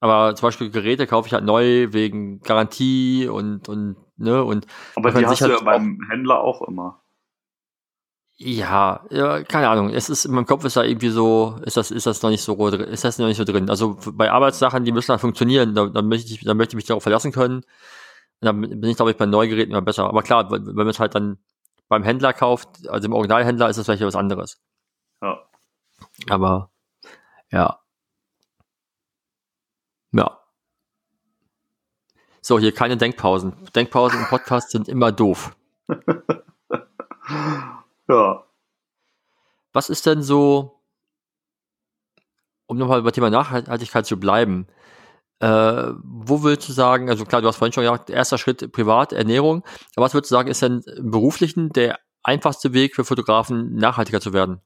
[0.00, 4.66] Aber zum Beispiel Geräte kaufe ich halt neu wegen Garantie und, und, ne, und.
[4.96, 7.02] Aber die hast du ja beim Händler auch immer.
[8.42, 9.90] Ja, ja, keine Ahnung.
[9.90, 12.42] Es ist in meinem Kopf ist da irgendwie so, ist das, ist das noch nicht
[12.42, 13.68] so ist das noch nicht so drin.
[13.68, 16.86] Also bei Arbeitssachen, die müssen halt funktionieren, da, da möchte ich, da möchte ich mich
[16.86, 17.66] darauf verlassen können.
[18.40, 20.04] Dann bin ich, glaube ich, bei Neugeräten immer besser.
[20.04, 21.36] Aber klar, wenn man es halt dann
[21.90, 24.62] beim Händler kauft, also im Originalhändler, ist das vielleicht was anderes.
[25.20, 25.44] Ja.
[26.30, 26.70] Aber
[27.50, 27.80] ja.
[30.12, 30.40] Ja.
[32.40, 33.52] So, hier keine Denkpausen.
[33.74, 35.54] Denkpausen im Podcast sind immer doof.
[38.08, 38.44] Ja.
[39.72, 40.80] Was ist denn so,
[42.66, 44.66] um nochmal über Thema Nachhaltigkeit zu bleiben,
[45.40, 49.12] äh, wo würdest du sagen, also klar, du hast vorhin schon gesagt, erster Schritt privat,
[49.12, 49.64] Ernährung,
[49.96, 54.20] aber was würdest du sagen, ist denn im beruflichen der einfachste Weg für Fotografen, nachhaltiger
[54.20, 54.60] zu werden?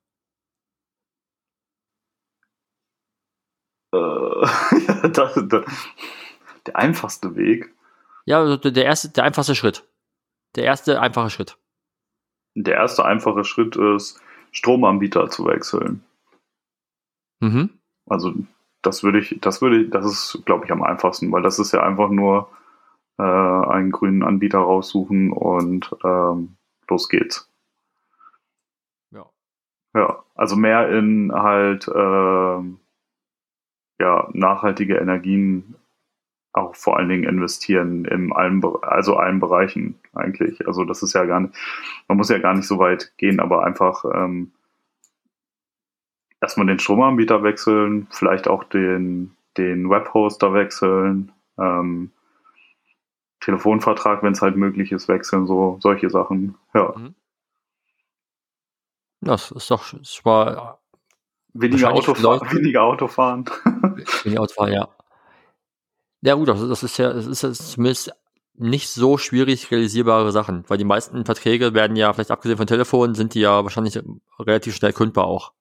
[3.92, 5.64] Äh, ja, das, das,
[6.66, 7.72] der einfachste Weg?
[8.26, 9.84] Ja, also der erste, der einfachste Schritt.
[10.56, 11.56] Der erste einfache Schritt
[12.54, 14.20] der erste einfache Schritt ist,
[14.52, 16.04] Stromanbieter zu wechseln.
[17.40, 17.80] Mhm.
[18.06, 18.32] Also
[18.86, 21.72] das würde ich, das würde ich, das ist, glaube ich, am einfachsten, weil das ist
[21.72, 22.48] ja einfach nur
[23.18, 26.56] äh, einen grünen Anbieter raussuchen und ähm,
[26.88, 27.50] los geht's.
[29.10, 29.26] Ja.
[29.94, 32.60] Ja, also mehr in halt äh,
[34.00, 35.76] ja, nachhaltige Energien
[36.52, 40.66] auch vor allen Dingen investieren in allen, also allen Bereichen eigentlich.
[40.68, 41.54] Also das ist ja gar nicht,
[42.06, 44.52] man muss ja gar nicht so weit gehen, aber einfach ähm,
[46.40, 52.10] erstmal den Stromanbieter wechseln, vielleicht auch den, den Webhoster wechseln, ähm,
[53.40, 56.56] Telefonvertrag, wenn es halt möglich ist, wechseln, so solche Sachen.
[56.72, 56.94] Ja.
[56.96, 57.14] Mhm.
[59.20, 60.78] Das ist doch schon mal
[61.54, 63.44] weniger, Autofahr weniger Autofahren.
[64.22, 64.88] weniger Autofahren, ja.
[66.20, 68.12] Ja gut, das, ist ja, das ist ja zumindest
[68.54, 73.14] nicht so schwierig realisierbare Sachen, weil die meisten Verträge werden ja, vielleicht abgesehen von Telefon,
[73.14, 74.00] sind die ja wahrscheinlich
[74.38, 75.52] relativ schnell kündbar auch.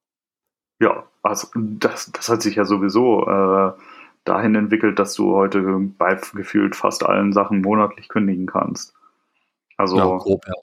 [0.84, 3.72] Ja, also das, das hat sich ja sowieso äh,
[4.26, 5.62] dahin entwickelt, dass du heute
[5.98, 8.94] bei gefühlt fast allen Sachen monatlich kündigen kannst.
[9.78, 10.54] Also ja, grob, ja.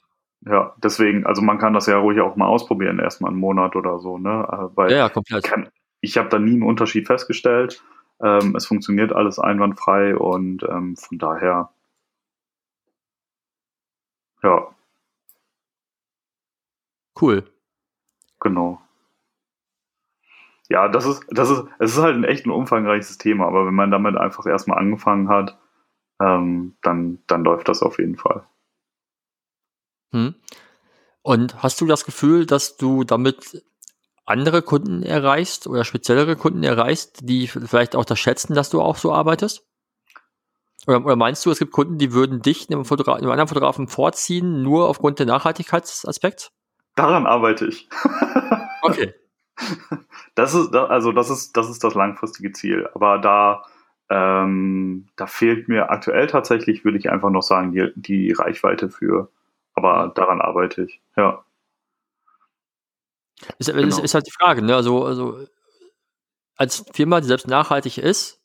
[0.51, 3.99] Ja, deswegen, also man kann das ja ruhig auch mal ausprobieren, erstmal einen Monat oder
[3.99, 4.47] so, ne?
[4.51, 5.43] Äh, weil ja, ja komplett.
[5.43, 5.69] Kann,
[6.01, 7.83] ich habe da nie einen Unterschied festgestellt.
[8.21, 11.71] Ähm, es funktioniert alles einwandfrei und ähm, von daher,
[14.43, 14.67] ja.
[17.19, 17.43] Cool.
[18.39, 18.81] Genau.
[20.71, 23.73] Ja, das ist, das ist, es ist halt ein echt ein umfangreiches Thema, aber wenn
[23.73, 25.59] man damit einfach erstmal angefangen hat,
[26.21, 28.45] ähm, dann, dann läuft das auf jeden Fall.
[30.13, 30.35] Hm.
[31.23, 33.65] Und hast du das Gefühl, dass du damit
[34.25, 38.95] andere Kunden erreichst oder speziellere Kunden erreichst, die vielleicht auch das schätzen, dass du auch
[38.95, 39.67] so arbeitest?
[40.87, 43.89] Oder, oder meinst du, es gibt Kunden, die würden dich einem, Fotogra einem anderen Fotografen
[43.89, 46.53] vorziehen, nur aufgrund der Nachhaltigkeitsaspekts?
[46.95, 47.89] Daran arbeite ich.
[48.83, 49.13] okay.
[50.35, 52.89] Das ist, also das ist, das ist das langfristige Ziel.
[52.93, 53.65] Aber da,
[54.09, 59.29] ähm, da fehlt mir aktuell tatsächlich, würde ich einfach noch sagen, die, die Reichweite für.
[59.73, 61.43] Aber daran arbeite ich, ja.
[63.57, 63.87] Ist, genau.
[63.87, 64.75] ist, ist halt die Frage, ne?
[64.75, 65.45] Also, also
[66.57, 68.39] als Firma, die selbst nachhaltig ist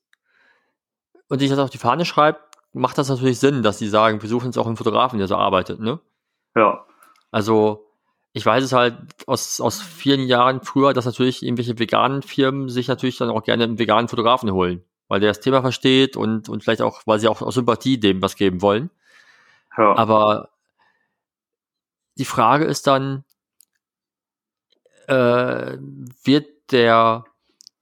[1.28, 2.40] und sich das auf die Fahne schreibt,
[2.72, 5.36] macht das natürlich Sinn, dass sie sagen, wir suchen jetzt auch einen Fotografen, der so
[5.36, 6.00] arbeitet, ne?
[6.54, 6.86] Ja.
[7.30, 7.85] Also,
[8.36, 12.86] ich weiß es halt aus, aus vielen Jahren früher, dass natürlich irgendwelche veganen Firmen sich
[12.86, 16.62] natürlich dann auch gerne einen veganen Fotografen holen, weil der das Thema versteht und, und
[16.62, 18.90] vielleicht auch, weil sie auch aus Sympathie dem was geben wollen.
[19.78, 19.96] Ja.
[19.96, 20.50] Aber
[22.18, 23.24] die Frage ist dann,
[25.06, 25.78] äh,
[26.22, 27.24] wird der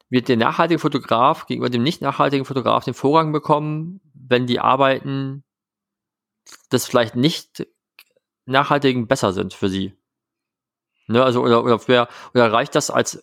[0.08, 5.42] wird der nachhaltige Fotograf gegenüber dem nicht nachhaltigen Fotograf den Vorrang bekommen, wenn die Arbeiten
[6.70, 7.66] des vielleicht nicht
[8.46, 9.94] nachhaltigen besser sind für sie?
[11.06, 13.22] Ne, also oder oder, wer, oder reicht das als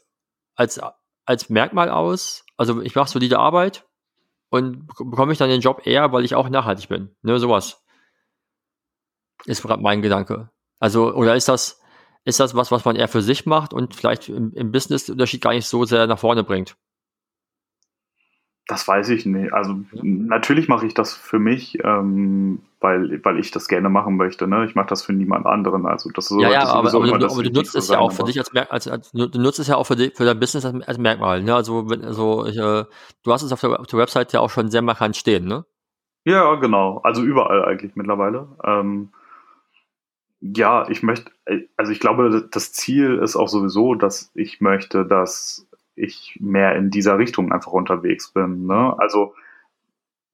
[0.55, 0.79] als
[1.25, 2.45] als Merkmal aus?
[2.57, 3.85] Also ich mache solide Arbeit
[4.49, 7.15] und bekomme ich dann den Job eher, weil ich auch nachhaltig bin.
[7.21, 7.83] Ne, sowas
[9.45, 10.51] ist gerade mein Gedanke.
[10.79, 11.81] Also oder ist das
[12.23, 15.41] ist das was, was man eher für sich macht und vielleicht im, im Business Unterschied
[15.41, 16.77] gar nicht so sehr nach vorne bringt?
[18.67, 19.53] Das weiß ich nicht.
[19.53, 24.47] Also natürlich mache ich das für mich, ähm, weil, weil ich das gerne machen möchte.
[24.47, 24.65] Ne?
[24.65, 25.85] Ich mache das für niemand anderen.
[25.85, 28.23] Also das ist ja, ja, aber, aber, du, aber du nutzt es ja auch für
[28.23, 30.63] dich als, Merk als, als, du nutzt es ja auch für, die, für dein Business
[30.63, 31.43] als, als Merkmal.
[31.43, 31.53] Ne?
[31.53, 32.85] Also, wenn, also ich, äh,
[33.23, 35.65] du hast es auf der, auf der Website ja auch schon sehr markant stehen, ne?
[36.23, 36.99] Ja, genau.
[37.03, 38.47] Also überall eigentlich mittlerweile.
[38.63, 39.09] Ähm,
[40.39, 41.31] ja, ich möchte,
[41.77, 46.89] also ich glaube, das Ziel ist auch sowieso, dass ich möchte, dass ich mehr in
[46.89, 48.65] dieser Richtung einfach unterwegs bin.
[48.65, 48.95] Ne?
[48.97, 49.33] Also,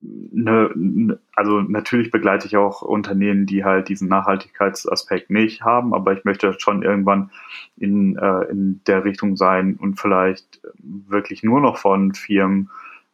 [0.01, 6.13] ne, ne, also natürlich begleite ich auch Unternehmen, die halt diesen Nachhaltigkeitsaspekt nicht haben, aber
[6.13, 7.31] ich möchte schon irgendwann
[7.77, 12.69] in, äh, in der Richtung sein und vielleicht wirklich nur noch von Firmen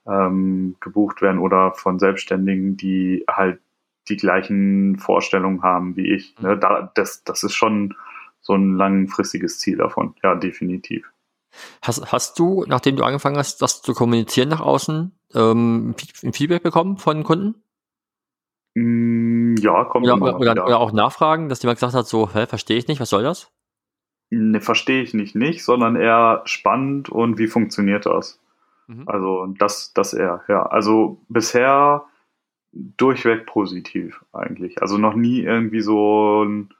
[0.06, 3.60] ähm, gebucht werden oder von Selbstständigen, die halt
[4.10, 6.36] die gleichen Vorstellungen haben wie ich.
[6.40, 6.56] Ne?
[6.56, 6.60] Mhm.
[6.60, 7.96] Da, das, das ist schon
[8.42, 10.14] so ein langfristiges Ziel davon.
[10.22, 11.13] Ja, definitiv.
[11.82, 16.64] Hast, hast du, nachdem du angefangen hast, das zu kommunizieren nach außen, ähm, ein Feedback
[16.64, 17.56] bekommen von Kunden?
[18.76, 20.66] Mm, ja, kommt oder, immer, oder, ja.
[20.66, 23.52] oder auch Nachfragen, dass jemand gesagt hat, so, hä, verstehe ich nicht, was soll das?
[24.32, 28.40] Ne, verstehe ich nicht, nicht, sondern eher spannend und wie funktioniert das?
[28.88, 29.08] Mhm.
[29.08, 30.64] Also das, das eher, ja.
[30.64, 32.06] Also bisher
[32.72, 34.82] durchweg positiv eigentlich.
[34.82, 36.74] Also noch nie irgendwie so ein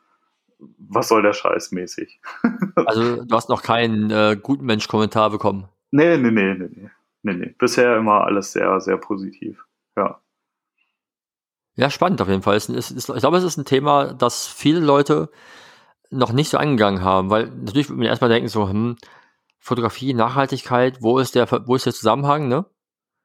[0.78, 2.20] was soll der Scheiß mäßig.
[2.76, 5.68] also du hast noch keinen äh, guten Mensch-Kommentar bekommen.
[5.92, 6.90] Nee, nee, nee, nee, nee.
[7.24, 7.56] Nee, nee.
[7.58, 9.64] Bisher immer alles sehr, sehr positiv.
[9.96, 10.20] Ja.
[11.76, 12.56] Ja, spannend auf jeden Fall.
[12.56, 15.30] Es ist, ich glaube, es ist ein Thema, das viele Leute
[16.12, 18.98] noch nicht so angegangen haben, weil natürlich würde man erstmal denken, so, hm,
[19.60, 22.66] Fotografie, Nachhaltigkeit, wo ist der, wo ist der Zusammenhang, ne?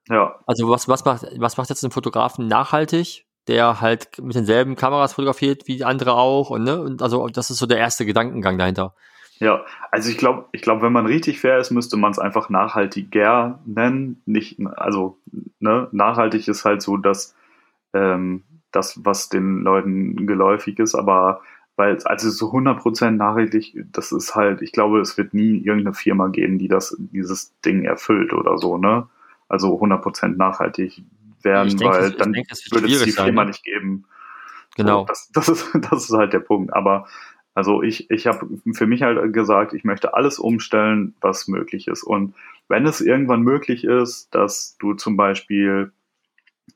[0.09, 0.39] Ja.
[0.47, 5.15] Also was, was macht, was macht jetzt ein Fotografen nachhaltig, der halt mit denselben Kameras
[5.15, 8.95] fotografiert wie andere auch und ne, und also das ist so der erste Gedankengang dahinter.
[9.41, 12.51] Ja, also ich glaube, ich glaube, wenn man richtig fair ist, müsste man es einfach
[12.51, 14.21] nachhaltiger nennen.
[14.27, 15.19] Nicht, also
[15.61, 17.37] ne, nachhaltig ist halt so, dass
[17.93, 18.43] ähm,
[18.73, 21.41] das, was den Leuten geläufig ist, aber
[21.77, 26.27] weil also so 100% nachhaltig, das ist halt, ich glaube, es wird nie irgendeine Firma
[26.27, 29.09] geben, die das dieses Ding erfüllt oder so, ne?
[29.49, 31.05] Also 100% nachhaltig
[31.43, 33.45] werden, denke, weil dann denke, es würde es die Firma sein, ne?
[33.47, 34.05] nicht geben.
[34.77, 35.05] Genau.
[35.05, 36.73] Das, das, ist, das ist halt der Punkt.
[36.73, 37.07] Aber
[37.55, 42.05] also ich, ich habe für mich halt gesagt, ich möchte alles umstellen, was möglich ist.
[42.05, 42.35] Und
[42.69, 45.93] wenn es irgendwann möglich ist, dass du zum Beispiel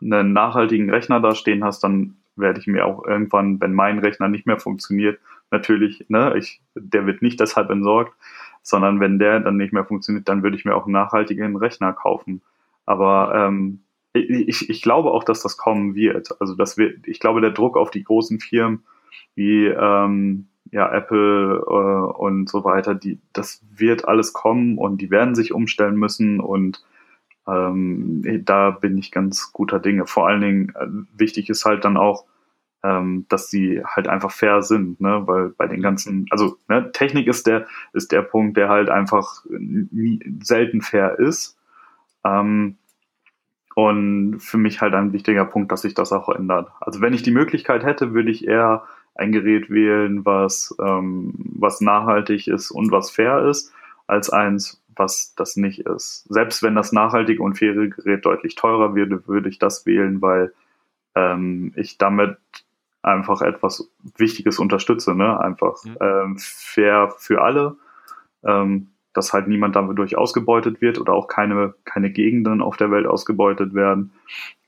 [0.00, 4.28] einen nachhaltigen Rechner da stehen hast, dann werde ich mir auch irgendwann, wenn mein Rechner
[4.28, 8.14] nicht mehr funktioniert, natürlich, ne, ich, der wird nicht deshalb entsorgt,
[8.62, 11.92] sondern wenn der dann nicht mehr funktioniert, dann würde ich mir auch einen nachhaltigen Rechner
[11.92, 12.42] kaufen.
[12.86, 13.81] Aber ähm,
[14.12, 16.40] ich, ich glaube auch, dass das kommen wird.
[16.40, 18.84] Also das wird, ich glaube, der Druck auf die großen Firmen
[19.34, 25.10] wie ähm, ja, Apple äh, und so weiter, die, das wird alles kommen und die
[25.10, 26.82] werden sich umstellen müssen und
[27.46, 30.06] ähm, da bin ich ganz guter Dinge.
[30.06, 30.86] Vor allen Dingen äh,
[31.18, 32.24] wichtig ist halt dann auch,
[32.84, 35.22] ähm, dass sie halt einfach fair sind, ne?
[35.26, 39.44] Weil bei den ganzen, also ne, Technik ist der ist der Punkt, der halt einfach
[39.48, 41.58] nie, selten fair ist.
[42.24, 42.76] Ähm,
[43.74, 46.70] und für mich halt ein wichtiger Punkt, dass sich das auch ändert.
[46.80, 51.80] Also wenn ich die Möglichkeit hätte, würde ich eher ein Gerät wählen, was, ähm, was
[51.80, 53.72] nachhaltig ist und was fair ist,
[54.06, 56.24] als eins, was das nicht ist.
[56.28, 60.52] Selbst wenn das nachhaltige und faire Gerät deutlich teurer würde, würde ich das wählen, weil
[61.14, 62.36] ähm, ich damit
[63.02, 65.38] einfach etwas Wichtiges unterstütze, ne?
[65.40, 65.96] Einfach mhm.
[66.00, 67.76] ähm, fair für alle,
[68.44, 73.06] ähm, dass halt niemand dadurch ausgebeutet wird oder auch keine, keine Gegenden auf der Welt
[73.06, 74.12] ausgebeutet werden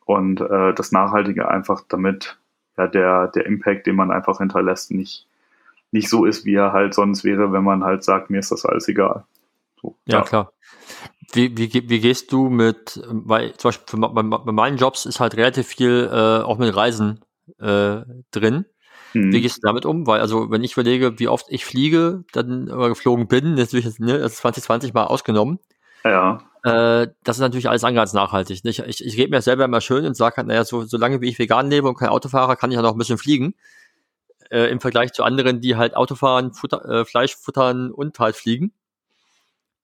[0.05, 2.38] und äh, das Nachhaltige einfach damit
[2.76, 5.26] ja, der, der Impact, den man einfach hinterlässt, nicht,
[5.92, 8.66] nicht so ist, wie er halt sonst wäre, wenn man halt sagt, mir ist das
[8.66, 9.24] alles egal.
[9.80, 10.53] So, ja, ja, klar.
[11.32, 15.36] Wie, wie, wie gehst du mit, weil zum Beispiel bei, bei meinen Jobs ist halt
[15.36, 17.20] relativ viel äh, auch mit Reisen
[17.59, 18.66] äh, drin.
[19.15, 19.33] Hm.
[19.33, 20.07] Wie gehst du damit um?
[20.07, 24.01] Weil, also, wenn ich überlege, wie oft ich fliege, dann oder geflogen bin, das ist
[24.01, 25.61] ne, das 2020 mal ausgenommen.
[26.05, 26.43] Ja.
[26.65, 28.61] Äh, das ist natürlich alles andere als nachhaltig.
[28.65, 31.29] Ich, ich, ich rede mir selber immer schön und sage halt, naja, so, solange wie
[31.29, 33.55] ich vegan lebe und kein Autofahrer, kann ich ja noch ein bisschen fliegen.
[34.51, 38.35] Äh, Im Vergleich zu anderen, die halt Auto fahren, Futter, äh, Fleisch futtern und halt
[38.35, 38.73] fliegen.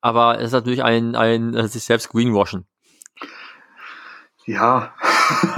[0.01, 2.66] Aber es ist natürlich ein, ein äh, sich selbst greenwashen.
[4.47, 4.95] Ja,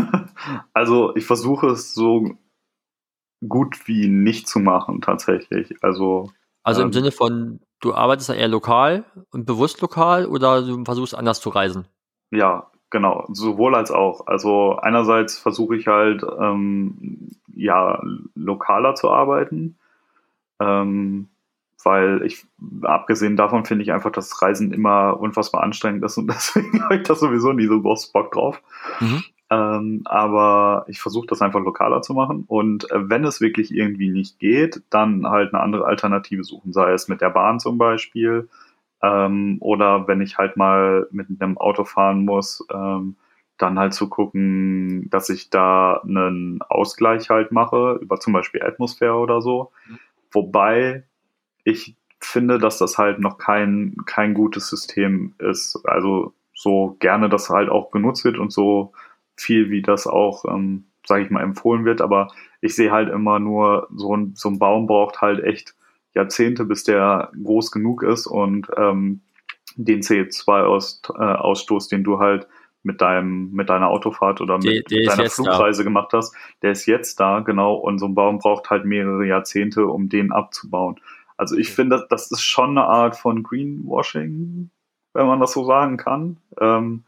[0.75, 2.37] also ich versuche es so
[3.49, 5.77] gut wie nicht zu machen tatsächlich.
[5.83, 6.31] Also
[6.63, 10.85] also ähm, im Sinne von du arbeitest da eher lokal und bewusst lokal oder du
[10.85, 11.87] versuchst anders zu reisen?
[12.31, 14.27] Ja, genau, sowohl als auch.
[14.27, 18.01] Also einerseits versuche ich halt ähm, ja
[18.35, 19.77] lokaler zu arbeiten,
[20.61, 21.29] ähm,
[21.85, 22.47] weil ich
[22.83, 27.03] abgesehen davon finde ich einfach, dass Reisen immer unfassbar anstrengend ist und deswegen habe ich
[27.03, 28.63] da sowieso nie so groß Bock drauf.
[29.01, 29.25] Mhm.
[29.53, 32.45] Ähm, aber ich versuche das einfach lokaler zu machen.
[32.49, 36.93] Und äh, wenn es wirklich irgendwie nicht geht, dann halt eine andere Alternative suchen, sei
[36.93, 38.49] es mit der Bahn zum Beispiel.
[39.03, 43.17] Ähm, oder wenn ich halt mal mit einem Auto fahren muss, ähm,
[43.59, 49.17] dann halt zu gucken, dass ich da einen Ausgleich halt mache, über zum Beispiel Atmosphäre
[49.17, 49.71] oder so.
[49.87, 49.99] Mhm.
[50.31, 51.05] Wobei
[51.65, 55.79] ich finde, dass das halt noch kein, kein gutes System ist.
[55.85, 58.95] Also so gerne das halt auch genutzt wird und so
[59.43, 62.01] viel, wie das auch, ähm, sage ich mal, empfohlen wird.
[62.01, 62.29] Aber
[62.61, 65.75] ich sehe halt immer nur, so ein, so ein Baum braucht halt echt
[66.15, 69.23] Jahrzehnte, bis der groß genug ist und ähm,
[69.77, 72.47] den CO2-Ausstoß, den du halt
[72.83, 75.85] mit deinem, mit deiner Autofahrt oder mit, die, die deiner Flugreise da.
[75.85, 79.87] gemacht hast, der ist jetzt da, genau, und so ein Baum braucht halt mehrere Jahrzehnte,
[79.87, 81.01] um den abzubauen.
[81.37, 81.77] Also ich okay.
[81.77, 84.71] finde, das ist schon eine Art von Greenwashing,
[85.15, 86.39] wenn man das so sagen kann.
[86.61, 87.05] Ähm,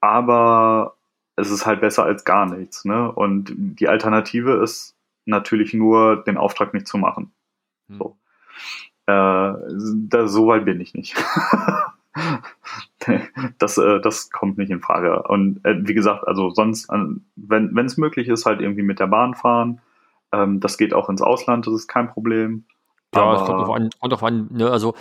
[0.00, 0.94] aber
[1.38, 2.84] es ist halt besser als gar nichts.
[2.84, 3.10] Ne?
[3.10, 7.32] Und die Alternative ist natürlich nur, den Auftrag nicht zu machen.
[7.88, 7.98] Hm.
[7.98, 8.16] So.
[9.06, 9.54] Äh,
[10.08, 11.14] da, so weit bin ich nicht.
[13.58, 15.22] das, äh, das kommt nicht in Frage.
[15.22, 16.88] Und äh, wie gesagt, also sonst,
[17.36, 19.80] wenn es möglich ist, halt irgendwie mit der Bahn fahren.
[20.32, 22.64] Ähm, das geht auch ins Ausland, das ist kein Problem.
[23.14, 24.70] Ja, es kommt drauf an, kommt drauf an ne?
[24.70, 24.94] also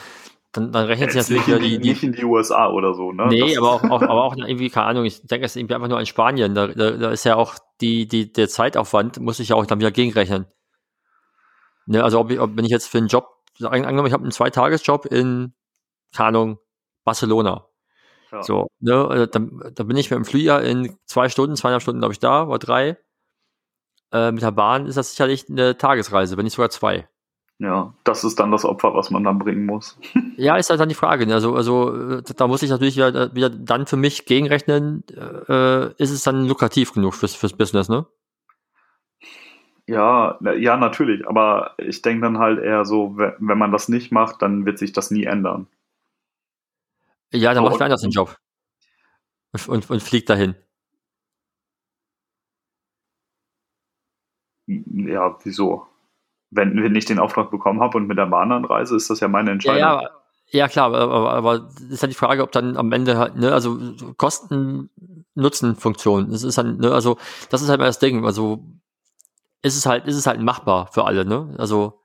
[0.52, 1.90] dann, dann rechnet sich natürlich wieder die, die.
[1.90, 3.28] Nicht in die USA oder so, ne?
[3.28, 5.76] Nee, das aber auch, auch, aber auch irgendwie, keine Ahnung, ich denke, es ist irgendwie
[5.76, 6.56] einfach nur in Spanien.
[6.56, 9.80] Da, da, da ist ja auch die, die, der Zeitaufwand, muss ich ja auch dann
[9.80, 10.48] wieder gegenrechnen.
[11.86, 13.28] Ne, also ob, ich, ob wenn ich jetzt für einen Job,
[13.62, 15.54] angenommen, ich habe einen Zweitagesjob in,
[16.16, 16.60] keine Ahnung,
[17.04, 17.68] Barcelona.
[18.32, 18.44] Ja.
[18.44, 22.02] So, ne, also dann, dann bin ich mit dem Flieger in zwei Stunden, zweieinhalb Stunden,
[22.02, 22.98] glaube ich, da, oder drei.
[24.12, 27.08] Äh, mit der Bahn ist das sicherlich eine Tagesreise, wenn nicht sogar zwei.
[27.60, 29.98] Ja, das ist dann das Opfer, was man dann bringen muss.
[30.40, 31.26] Ja, ist halt dann die Frage.
[31.26, 31.34] Ne?
[31.34, 36.22] Also, also da muss ich natürlich wieder, wieder dann für mich gegenrechnen, äh, ist es
[36.22, 38.06] dann lukrativ genug fürs, fürs Business, ne?
[39.88, 41.28] Ja, ja, natürlich.
[41.28, 44.92] Aber ich denke dann halt eher so, wenn man das nicht macht, dann wird sich
[44.92, 45.66] das nie ändern.
[47.34, 48.38] Ja, dann so, macht wer anders den Job.
[49.54, 50.56] Und, und, und fliegt dahin.
[54.68, 55.88] Ja, wieso?
[56.50, 59.28] Wenn, wenn ich den Auftrag bekommen habe und mit der Bahn anreise, ist das ja
[59.28, 59.80] meine Entscheidung.
[59.80, 60.10] Ja, ja,
[60.52, 63.80] ja klar, aber, aber ist halt die Frage, ob dann am Ende halt, ne, also
[64.18, 67.18] Kosten-Nutzen-Funktion, das ist halt, ne, also
[67.50, 68.64] das ist halt mal das Ding, also
[69.62, 71.56] ist es halt, ist es halt machbar für alle, ne?
[71.58, 72.02] Also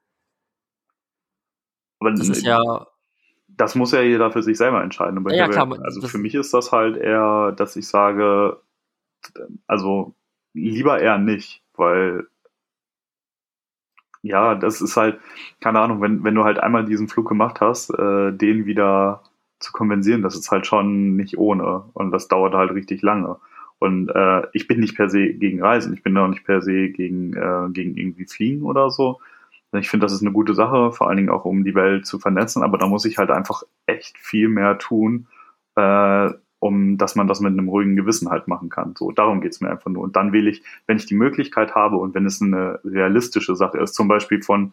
[2.00, 2.86] aber das ist ja
[3.56, 5.24] das muss ja jeder für sich selber entscheiden.
[5.30, 8.60] Ja, klar, also für mich ist das halt eher, dass ich sage,
[9.66, 10.14] also
[10.54, 12.26] lieber eher nicht, weil
[14.22, 15.18] ja, das ist halt,
[15.60, 19.22] keine Ahnung, wenn, wenn du halt einmal diesen Flug gemacht hast, äh, den wieder
[19.58, 21.84] zu kompensieren, das ist halt schon nicht ohne.
[21.94, 23.36] Und das dauert halt richtig lange.
[23.78, 26.90] Und äh, ich bin nicht per se gegen Reisen, ich bin auch nicht per se
[26.90, 29.20] gegen, äh, gegen irgendwie Fliegen oder so.
[29.72, 32.18] Ich finde, das ist eine gute Sache, vor allen Dingen auch um die Welt zu
[32.18, 35.26] vernetzen, aber da muss ich halt einfach echt viel mehr tun,
[35.76, 36.30] äh,
[36.62, 38.94] um dass man das mit einem ruhigen Gewissen halt machen kann.
[38.96, 40.04] So, darum geht's mir einfach nur.
[40.04, 43.78] Und dann wähle ich, wenn ich die Möglichkeit habe und wenn es eine realistische Sache
[43.78, 44.72] ist, zum Beispiel von,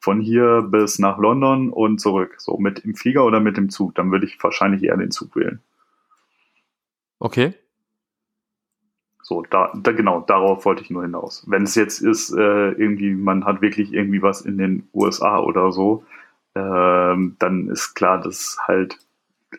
[0.00, 3.94] von hier bis nach London und zurück, so mit dem Flieger oder mit dem Zug,
[3.94, 5.60] dann würde ich wahrscheinlich eher den Zug wählen.
[7.20, 7.54] Okay.
[9.22, 11.44] So, da, da genau, darauf wollte ich nur hinaus.
[11.46, 15.70] Wenn es jetzt ist, äh, irgendwie, man hat wirklich irgendwie was in den USA oder
[15.70, 16.04] so,
[16.54, 16.60] äh,
[17.38, 18.98] dann ist klar, dass halt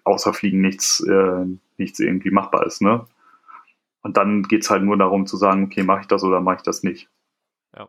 [0.04, 1.46] außer Fliegen nichts, äh,
[1.80, 3.06] nichts irgendwie machbar ist, ne?
[4.02, 6.58] Und dann geht es halt nur darum zu sagen, okay, mache ich das oder mache
[6.58, 7.10] ich das nicht.
[7.76, 7.88] Ja.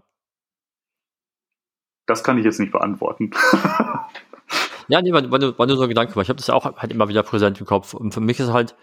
[2.06, 3.30] Das kann ich jetzt nicht beantworten.
[4.88, 6.64] ja, nee, war, war, war nur so ein Gedanke, weil ich habe das ja auch
[6.64, 7.94] halt immer wieder präsent im Kopf.
[7.94, 8.74] Und für mich ist halt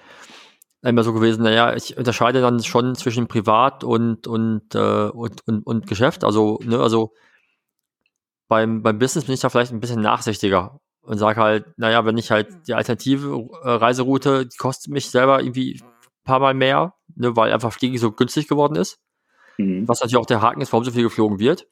[0.82, 5.66] immer so gewesen, naja, ich unterscheide dann schon zwischen Privat und, und, äh, und, und,
[5.66, 6.24] und Geschäft.
[6.24, 7.14] Also, ne, also
[8.47, 12.18] beim, beim Business bin ich da vielleicht ein bisschen nachsichtiger und sage halt, naja, wenn
[12.18, 16.95] ich halt die alternative äh, Reiseroute, die kostet mich selber irgendwie ein paar Mal mehr,
[17.16, 18.99] ne, weil einfach Fliegen so günstig geworden ist.
[19.58, 19.88] Mhm.
[19.88, 21.66] Was natürlich auch der Haken ist, warum so viel geflogen wird.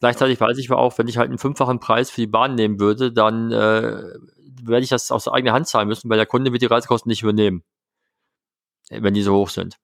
[0.00, 2.80] Gleichzeitig weiß ich aber auch, wenn ich halt einen fünffachen Preis für die Bahn nehmen
[2.80, 4.02] würde, dann äh,
[4.64, 7.22] werde ich das aus eigener Hand zahlen müssen, weil der Kunde wird die Reisekosten nicht
[7.22, 7.62] übernehmen,
[8.90, 9.76] wenn die so hoch sind.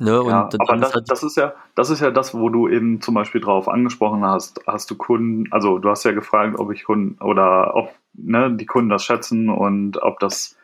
[0.00, 0.22] Ne?
[0.26, 3.14] Ja, aber das, halt das, ist ja, das ist ja das, wo du eben zum
[3.14, 4.66] Beispiel drauf angesprochen hast.
[4.66, 8.64] Hast du Kunden, also du hast ja gefragt, ob ich Kunden oder ob ne, die
[8.64, 10.56] Kunden das schätzen und ob das,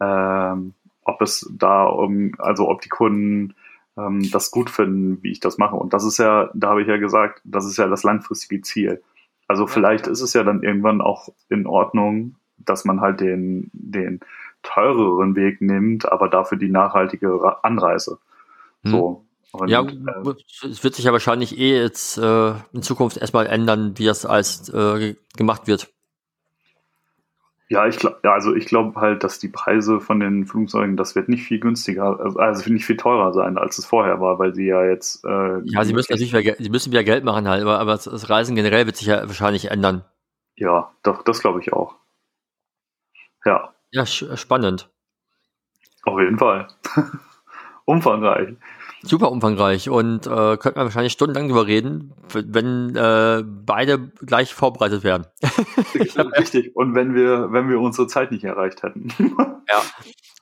[0.00, 0.72] ähm,
[1.04, 3.54] ob es da um, also ob die Kunden
[3.98, 5.76] ähm, das gut finden, wie ich das mache.
[5.76, 9.02] Und das ist ja, da habe ich ja gesagt, das ist ja das langfristige Ziel.
[9.48, 14.20] Also vielleicht ist es ja dann irgendwann auch in Ordnung, dass man halt den, den
[14.62, 18.18] teureren Weg nimmt, aber dafür die nachhaltige Anreise.
[18.82, 18.90] Hm.
[18.90, 19.24] So.
[19.52, 23.96] Und, ja, äh, es wird sich ja wahrscheinlich eh jetzt äh, in Zukunft erstmal ändern,
[23.96, 25.88] wie das alles äh, gemacht wird.
[27.70, 31.14] Ja, ich glaube, ja, also ich glaube halt, dass die Preise von den Flugzeugen, das
[31.14, 34.54] wird nicht viel günstiger, also, also nicht viel teurer sein, als es vorher war, weil
[34.54, 35.22] sie ja jetzt.
[35.24, 38.30] Äh, ja, sie müssen natürlich wieder, sie müssen wieder Geld machen halt, aber, aber das
[38.30, 40.04] Reisen generell wird sich ja wahrscheinlich ändern.
[40.56, 41.96] Ja, doch, das glaube ich auch.
[43.44, 43.74] Ja.
[43.90, 44.90] Ja, spannend.
[46.04, 46.68] Auf jeden Fall.
[47.88, 48.50] umfangreich.
[49.02, 55.04] Super umfangreich und äh, könnte man wahrscheinlich stundenlang drüber reden, wenn äh, beide gleich vorbereitet
[55.04, 55.26] werden.
[56.38, 56.74] Richtig.
[56.76, 59.08] Und wenn wir, wenn wir unsere Zeit nicht erreicht hätten.
[59.18, 59.82] ja.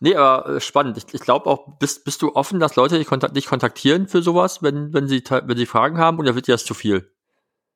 [0.01, 0.97] Nee, aber äh, spannend.
[0.97, 4.23] Ich, ich glaube auch, bist, bist du offen, dass Leute dich, kontakt, dich kontaktieren für
[4.23, 7.11] sowas, wenn, wenn, sie, wenn sie Fragen haben, oder wird dir das zu viel?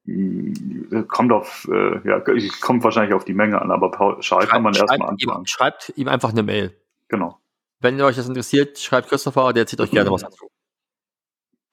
[0.07, 2.23] Hm, kommt auf, äh, ja,
[2.61, 5.47] kommt wahrscheinlich auf die Menge an, aber pauschal kann man erstmal anfangen.
[5.47, 6.75] schreibt ihm einfach eine Mail.
[7.09, 7.39] Genau.
[7.81, 10.51] Wenn euch das interessiert, schreibt Christopher, der erzählt euch gerne was dazu.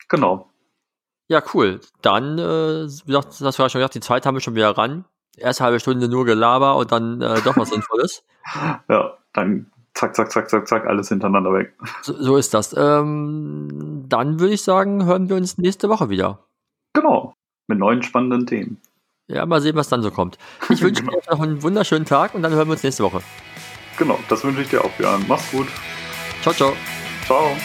[0.08, 0.50] Genau.
[1.28, 1.82] Ja, cool.
[2.02, 5.04] Dann, äh, wie gesagt, das war schon gesagt, die Zeit haben wir schon wieder ran.
[5.36, 8.24] Erste halbe Stunde nur Gelaber und dann äh, doch was Sinnvolles.
[8.90, 11.74] ja, dann zack, zack, zack, zack, zack, alles hintereinander weg.
[12.02, 12.74] So, so ist das.
[12.78, 16.40] Ähm, dann würde ich sagen, hören wir uns nächste Woche wieder.
[16.94, 17.36] Genau,
[17.68, 18.82] mit neuen spannenden Themen.
[19.28, 20.38] Ja, mal sehen, was dann so kommt.
[20.70, 21.18] Ich wünsche genau.
[21.18, 23.22] euch noch einen wunderschönen Tag und dann hören wir uns nächste Woche.
[23.98, 25.26] Genau, das wünsche ich dir auch, Björn.
[25.28, 25.68] Mach's gut.
[26.42, 26.74] Ciao, ciao.
[27.26, 27.58] Ciao.